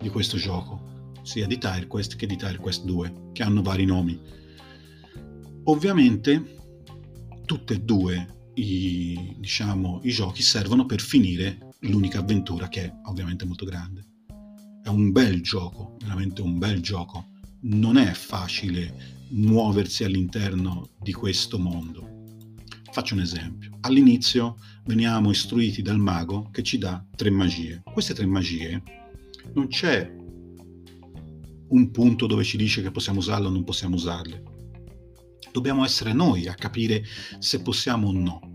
di 0.00 0.08
questo 0.10 0.36
gioco, 0.36 1.12
sia 1.22 1.46
di 1.46 1.58
TireQuest 1.58 2.16
che 2.16 2.26
di 2.26 2.36
TireQuest 2.36 2.84
2, 2.84 3.30
che 3.32 3.42
hanno 3.42 3.62
vari 3.62 3.84
nomi. 3.84 4.18
Ovviamente 5.64 6.54
tutte 7.44 7.74
e 7.74 7.80
due 7.80 8.50
i, 8.54 9.34
diciamo, 9.38 10.00
i 10.02 10.10
giochi 10.10 10.42
servono 10.42 10.86
per 10.86 11.00
finire 11.00 11.74
l'unica 11.80 12.20
avventura 12.20 12.68
che 12.68 12.84
è 12.84 12.92
ovviamente 13.04 13.44
molto 13.44 13.64
grande. 13.64 14.04
È 14.82 14.88
un 14.88 15.10
bel 15.10 15.42
gioco, 15.42 15.96
veramente 16.00 16.42
un 16.42 16.58
bel 16.58 16.80
gioco 16.80 17.34
non 17.68 17.96
è 17.96 18.12
facile 18.12 19.14
muoversi 19.30 20.04
all'interno 20.04 20.90
di 21.00 21.12
questo 21.12 21.58
mondo. 21.58 22.34
Faccio 22.92 23.14
un 23.14 23.20
esempio. 23.20 23.76
All'inizio 23.80 24.56
veniamo 24.84 25.30
istruiti 25.30 25.82
dal 25.82 25.98
mago 25.98 26.48
che 26.52 26.62
ci 26.62 26.78
dà 26.78 27.04
tre 27.16 27.30
magie. 27.30 27.82
Queste 27.92 28.14
tre 28.14 28.26
magie 28.26 28.82
non 29.54 29.66
c'è 29.68 30.14
un 31.68 31.90
punto 31.90 32.26
dove 32.26 32.44
ci 32.44 32.56
dice 32.56 32.82
che 32.82 32.92
possiamo 32.92 33.18
usarle 33.18 33.48
o 33.48 33.50
non 33.50 33.64
possiamo 33.64 33.96
usarle. 33.96 34.42
Dobbiamo 35.50 35.84
essere 35.84 36.12
noi 36.12 36.46
a 36.46 36.54
capire 36.54 37.02
se 37.38 37.62
possiamo 37.62 38.08
o 38.08 38.12
no. 38.12 38.54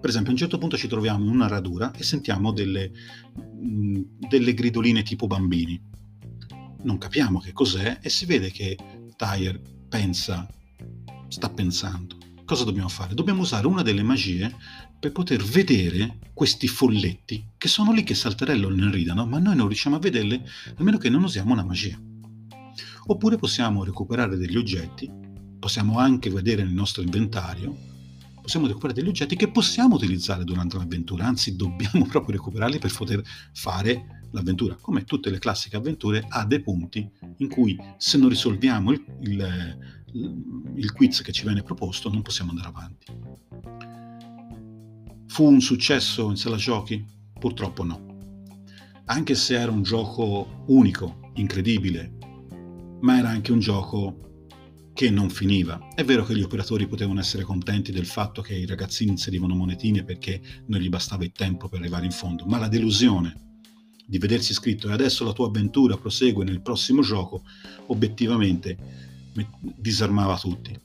Per 0.00 0.10
esempio, 0.10 0.30
a 0.30 0.34
un 0.34 0.38
certo 0.38 0.58
punto 0.58 0.76
ci 0.76 0.86
troviamo 0.86 1.24
in 1.24 1.30
una 1.30 1.48
radura 1.48 1.92
e 1.92 2.02
sentiamo 2.02 2.52
delle, 2.52 2.92
mm, 3.40 4.02
delle 4.28 4.52
gridoline 4.52 5.02
tipo 5.02 5.26
bambini 5.26 5.80
non 6.84 6.98
capiamo 6.98 7.40
che 7.40 7.52
cos'è 7.52 7.98
e 8.00 8.08
si 8.08 8.24
vede 8.26 8.50
che 8.50 8.76
Tyre 9.16 9.60
pensa, 9.88 10.46
sta 11.28 11.50
pensando. 11.50 12.18
Cosa 12.44 12.64
dobbiamo 12.64 12.88
fare? 12.88 13.14
Dobbiamo 13.14 13.42
usare 13.42 13.66
una 13.66 13.82
delle 13.82 14.02
magie 14.02 14.54
per 14.98 15.12
poter 15.12 15.42
vedere 15.42 16.18
questi 16.34 16.68
folletti 16.68 17.52
che 17.56 17.68
sono 17.68 17.92
lì 17.92 18.04
che 18.04 18.14
salterellano 18.14 18.86
e 18.86 18.90
ridano, 18.90 19.26
ma 19.26 19.38
noi 19.38 19.56
non 19.56 19.66
riusciamo 19.66 19.96
a 19.96 19.98
vederli 19.98 20.42
a 20.76 20.82
meno 20.82 20.98
che 20.98 21.08
non 21.08 21.24
usiamo 21.24 21.52
una 21.52 21.64
magia. 21.64 21.98
Oppure 23.06 23.36
possiamo 23.36 23.84
recuperare 23.84 24.36
degli 24.36 24.56
oggetti, 24.56 25.10
possiamo 25.58 25.98
anche 25.98 26.30
vedere 26.30 26.62
nel 26.64 26.72
nostro 26.72 27.02
inventario, 27.02 27.74
possiamo 28.40 28.66
recuperare 28.66 28.98
degli 29.00 29.08
oggetti 29.08 29.36
che 29.36 29.50
possiamo 29.50 29.94
utilizzare 29.94 30.44
durante 30.44 30.76
l'avventura, 30.76 31.26
anzi 31.26 31.56
dobbiamo 31.56 32.04
proprio 32.08 32.36
recuperarli 32.36 32.78
per 32.78 32.92
poter 32.94 33.22
fare 33.52 34.23
l'avventura, 34.34 34.76
come 34.80 35.04
tutte 35.04 35.30
le 35.30 35.38
classiche 35.38 35.76
avventure, 35.76 36.24
ha 36.28 36.44
dei 36.44 36.60
punti 36.60 37.08
in 37.38 37.48
cui 37.48 37.78
se 37.96 38.18
non 38.18 38.28
risolviamo 38.28 38.92
il, 38.92 39.04
il, 39.20 39.78
il 40.74 40.92
quiz 40.92 41.22
che 41.22 41.32
ci 41.32 41.44
viene 41.44 41.62
proposto 41.62 42.10
non 42.10 42.22
possiamo 42.22 42.50
andare 42.50 42.68
avanti. 42.68 43.06
Fu 45.28 45.44
un 45.44 45.60
successo 45.60 46.28
in 46.30 46.36
sala 46.36 46.56
giochi? 46.56 47.04
Purtroppo 47.38 47.84
no. 47.84 48.12
Anche 49.06 49.34
se 49.34 49.58
era 49.58 49.70
un 49.70 49.82
gioco 49.82 50.64
unico, 50.66 51.30
incredibile, 51.34 52.18
ma 53.00 53.18
era 53.18 53.28
anche 53.28 53.52
un 53.52 53.60
gioco 53.60 54.20
che 54.94 55.10
non 55.10 55.28
finiva. 55.28 55.88
È 55.94 56.04
vero 56.04 56.24
che 56.24 56.36
gli 56.36 56.42
operatori 56.42 56.86
potevano 56.86 57.20
essere 57.20 57.42
contenti 57.42 57.92
del 57.92 58.06
fatto 58.06 58.42
che 58.42 58.54
i 58.54 58.66
ragazzini 58.66 59.10
inserivano 59.10 59.54
monetine 59.54 60.04
perché 60.04 60.40
non 60.66 60.80
gli 60.80 60.88
bastava 60.88 61.24
il 61.24 61.32
tempo 61.32 61.68
per 61.68 61.80
arrivare 61.80 62.04
in 62.04 62.12
fondo, 62.12 62.46
ma 62.46 62.58
la 62.58 62.68
delusione 62.68 63.53
di 64.06 64.18
vedersi 64.18 64.52
scritto 64.52 64.88
e 64.88 64.92
adesso 64.92 65.24
la 65.24 65.32
tua 65.32 65.46
avventura 65.46 65.96
prosegue 65.96 66.44
nel 66.44 66.60
prossimo 66.60 67.02
gioco, 67.02 67.42
obiettivamente 67.86 68.76
disarmava 69.60 70.38
tutti. 70.38 70.78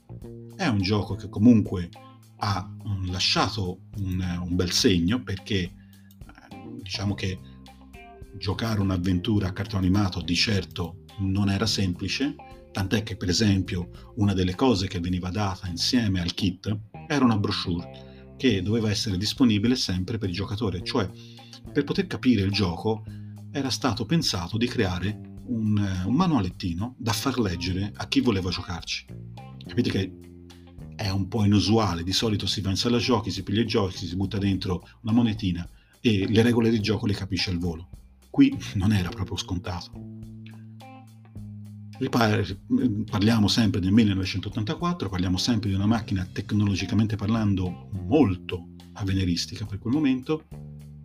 È 0.56 0.68
un 0.68 0.82
gioco 0.82 1.16
che 1.16 1.30
comunque 1.30 1.90
ha 2.38 2.70
lasciato 3.08 3.82
un, 3.98 4.40
un 4.44 4.56
bel 4.56 4.72
segno 4.72 5.22
perché 5.22 5.58
eh, 5.58 5.72
diciamo 6.82 7.14
che 7.14 7.40
giocare 8.38 8.80
un'avventura 8.80 9.48
a 9.48 9.54
cartone 9.54 9.86
animato 9.86 10.22
di 10.22 10.36
certo 10.36 11.04
non 11.20 11.50
era 11.50 11.66
semplice, 11.66 12.36
tant'è 12.72 13.04
che 13.04 13.18
per 13.18 13.30
esempio 13.30 13.90
una 14.16 14.34
delle 14.34 14.56
cose 14.56 14.88
che 14.88 15.00
veniva 15.00 15.30
data 15.30 15.68
insieme 15.68 16.22
al 16.22 16.34
kit 16.34 16.76
era 17.08 17.26
una 17.26 17.38
brochure 17.38 18.09
che 18.40 18.62
doveva 18.62 18.90
essere 18.90 19.18
disponibile 19.18 19.76
sempre 19.76 20.18
per 20.18 20.30
il 20.30 20.36
giocatore, 20.36 20.82
cioè 20.82 21.10
per 21.74 21.84
poter 21.84 22.08
capire 22.08 22.42
il 22.42 22.52
gioco 22.52 23.04
era 23.52 23.70
stato 23.70 24.06
pensato 24.06 24.58
di 24.58 24.66
creare 24.66 25.20
un, 25.48 26.04
un 26.06 26.14
manualettino 26.14 26.96
da 26.98 27.12
far 27.12 27.38
leggere 27.38 27.92
a 27.94 28.08
chi 28.08 28.22
voleva 28.22 28.50
giocarci. 28.50 29.06
Capite 29.68 29.90
che 29.90 30.14
è 30.96 31.10
un 31.10 31.28
po' 31.28 31.44
inusuale, 31.44 32.04
di 32.04 32.14
solito 32.14 32.48
si 32.48 32.62
va 32.62 32.70
in 32.70 32.78
sala 32.78 32.98
giochi, 32.98 33.30
si 33.30 33.44
piglia 33.44 33.62
i 33.62 33.68
giochi, 33.68 34.08
si 34.08 34.16
butta 34.16 34.38
dentro 34.38 34.88
una 35.02 35.12
monetina 35.12 35.70
e 36.00 36.26
le 36.30 36.42
regole 36.42 36.70
di 36.70 36.80
gioco 36.80 37.06
le 37.08 37.14
capisce 37.14 37.50
al 37.50 37.58
volo. 37.58 37.90
Qui 38.30 38.58
non 38.76 38.94
era 38.94 39.10
proprio 39.10 39.36
scontato. 39.36 40.19
Parliamo 42.08 43.50
sempre 43.50 43.82
del 43.82 43.92
1984, 43.92 45.10
parliamo 45.10 45.38
sempre 45.38 45.68
di 45.70 45.76
una 45.76 45.86
macchina 45.86 46.26
tecnologicamente 46.32 47.18
parlando 47.18 47.90
molto 47.92 48.70
avveniristica 48.94 49.66
per 49.66 49.80
quel 49.80 49.94
momento, 49.94 50.46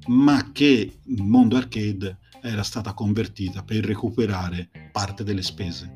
ma 0.07 0.53
che 0.53 1.01
in 1.05 1.29
mondo 1.29 1.57
arcade 1.57 2.19
era 2.41 2.63
stata 2.63 2.95
convertita 2.95 3.65
per 3.65 3.85
recuperare 3.85 4.71
parte 4.93 5.25
delle 5.25 5.43
spese. 5.43 5.93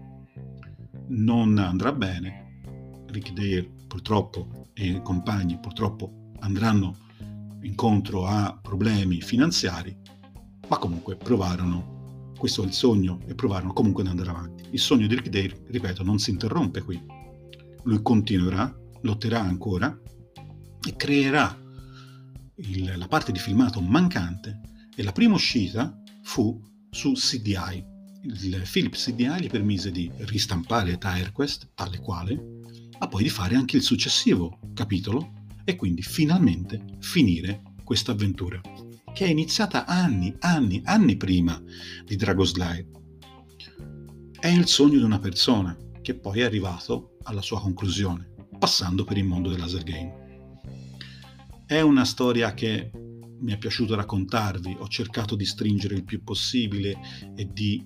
Non 1.08 1.58
andrà 1.58 1.92
bene. 1.92 3.04
Rick 3.06 3.32
Dale 3.32 3.70
purtroppo 3.86 4.70
e 4.74 4.86
i 4.86 5.02
compagni 5.02 5.60
purtroppo 5.60 6.32
andranno 6.40 6.96
incontro 7.62 8.26
a 8.26 8.58
problemi 8.60 9.20
finanziari, 9.20 9.96
ma 10.66 10.76
comunque 10.78 11.16
provarono, 11.16 11.97
questo 12.38 12.62
è 12.62 12.66
il 12.66 12.72
sogno, 12.72 13.20
e 13.26 13.34
provarono 13.34 13.72
comunque 13.72 14.02
ad 14.02 14.08
andare 14.08 14.30
avanti. 14.30 14.64
Il 14.70 14.78
sogno 14.78 15.06
di 15.06 15.14
Rick 15.14 15.28
Dale, 15.28 15.64
ripeto, 15.66 16.02
non 16.02 16.18
si 16.18 16.30
interrompe 16.30 16.82
qui. 16.82 17.00
Lui 17.82 18.00
continuerà, 18.02 18.74
lotterà 19.02 19.40
ancora 19.40 20.00
e 20.86 20.96
creerà 20.96 21.56
il, 22.56 22.94
la 22.96 23.08
parte 23.08 23.32
di 23.32 23.38
filmato 23.38 23.80
mancante 23.80 24.60
e 24.94 25.02
la 25.02 25.12
prima 25.12 25.34
uscita 25.34 26.00
fu 26.22 26.60
su 26.90 27.12
CDI. 27.12 27.96
Il 28.22 28.62
Philips 28.70 29.04
CDI 29.04 29.42
gli 29.42 29.48
permise 29.48 29.90
di 29.90 30.10
ristampare 30.18 30.98
TireQuest 30.98 31.70
tale 31.74 31.98
quale, 31.98 32.60
ma 32.98 33.08
poi 33.08 33.22
di 33.22 33.28
fare 33.28 33.54
anche 33.54 33.76
il 33.76 33.82
successivo 33.82 34.58
capitolo 34.74 35.46
e 35.64 35.76
quindi 35.76 36.02
finalmente 36.02 36.84
finire 37.00 37.62
questa 37.84 38.12
avventura, 38.12 38.60
che 39.18 39.24
è 39.24 39.30
iniziata 39.30 39.84
anni, 39.84 40.32
anni, 40.38 40.80
anni 40.84 41.16
prima 41.16 41.60
di 42.04 42.14
Dragoslide. 42.14 42.86
È 44.38 44.46
il 44.46 44.68
sogno 44.68 44.98
di 44.98 45.02
una 45.02 45.18
persona 45.18 45.76
che 46.00 46.14
poi 46.14 46.38
è 46.38 46.44
arrivato 46.44 47.16
alla 47.24 47.42
sua 47.42 47.60
conclusione, 47.60 48.32
passando 48.60 49.02
per 49.02 49.18
il 49.18 49.24
mondo 49.24 49.50
del 49.50 49.58
laser 49.58 49.82
game. 49.82 50.60
È 51.66 51.80
una 51.80 52.04
storia 52.04 52.54
che 52.54 52.92
mi 53.40 53.50
è 53.50 53.58
piaciuto 53.58 53.96
raccontarvi, 53.96 54.76
ho 54.78 54.86
cercato 54.86 55.34
di 55.34 55.44
stringere 55.44 55.96
il 55.96 56.04
più 56.04 56.22
possibile 56.22 56.96
e 57.34 57.48
di 57.52 57.84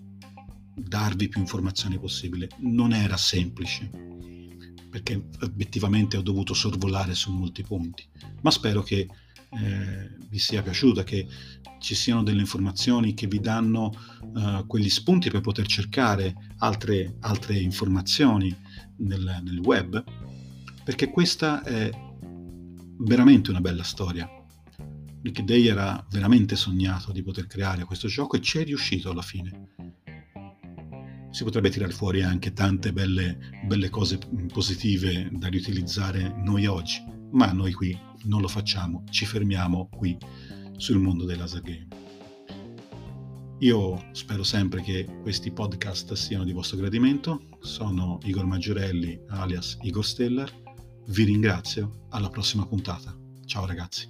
darvi 0.76 1.28
più 1.28 1.40
informazioni 1.40 1.98
possibile. 1.98 2.48
Non 2.58 2.92
era 2.92 3.16
semplice, 3.16 3.88
perché 4.90 5.28
obiettivamente 5.40 6.18
ho 6.18 6.22
dovuto 6.22 6.52
sorvolare 6.52 7.14
su 7.14 7.32
molti 7.32 7.62
punti, 7.62 8.06
ma 8.42 8.50
spero 8.50 8.82
che 8.82 9.08
eh, 9.60 10.16
vi 10.28 10.38
sia 10.38 10.62
piaciuta, 10.62 11.04
che 11.04 11.26
ci 11.78 11.94
siano 11.94 12.22
delle 12.22 12.40
informazioni 12.40 13.14
che 13.14 13.26
vi 13.26 13.40
danno 13.40 13.92
uh, 14.20 14.66
quegli 14.66 14.88
spunti 14.88 15.30
per 15.30 15.40
poter 15.40 15.66
cercare 15.66 16.34
altre, 16.58 17.16
altre 17.20 17.58
informazioni 17.58 18.56
nel, 18.98 19.40
nel 19.42 19.58
web, 19.58 20.02
perché 20.84 21.10
questa 21.10 21.62
è 21.64 21.90
veramente 22.98 23.50
una 23.50 23.60
bella 23.60 23.82
storia 23.82 24.30
Rick 25.22 25.42
Day 25.42 25.68
era 25.68 26.04
veramente 26.10 26.56
sognato 26.56 27.12
di 27.12 27.22
poter 27.22 27.46
creare 27.46 27.84
questo 27.84 28.08
gioco 28.08 28.36
e 28.36 28.40
ci 28.40 28.58
è 28.58 28.64
riuscito 28.64 29.10
alla 29.10 29.22
fine. 29.22 29.68
Si 31.30 31.44
potrebbe 31.44 31.70
tirare 31.70 31.92
fuori 31.92 32.22
anche 32.22 32.52
tante 32.52 32.92
belle, 32.92 33.38
belle 33.64 33.88
cose 33.88 34.18
positive 34.52 35.28
da 35.30 35.46
riutilizzare 35.46 36.34
noi 36.44 36.66
oggi, 36.66 37.04
ma 37.30 37.52
noi 37.52 37.72
qui 37.72 37.96
non 38.24 38.40
lo 38.40 38.48
facciamo, 38.48 39.04
ci 39.10 39.26
fermiamo 39.26 39.88
qui 39.96 40.16
sul 40.76 40.98
mondo 40.98 41.24
dei 41.24 41.36
laser 41.36 41.60
game. 41.60 41.88
Io 43.58 44.08
spero 44.10 44.42
sempre 44.42 44.82
che 44.82 45.06
questi 45.22 45.52
podcast 45.52 46.14
siano 46.14 46.42
di 46.42 46.52
vostro 46.52 46.78
gradimento. 46.78 47.42
Sono 47.60 48.18
Igor 48.24 48.44
Maggiorelli, 48.44 49.20
alias 49.28 49.78
Igor 49.82 50.04
Stellar. 50.04 50.50
Vi 51.06 51.24
ringrazio, 51.24 52.06
alla 52.10 52.28
prossima 52.28 52.66
puntata. 52.66 53.16
Ciao 53.44 53.64
ragazzi. 53.64 54.08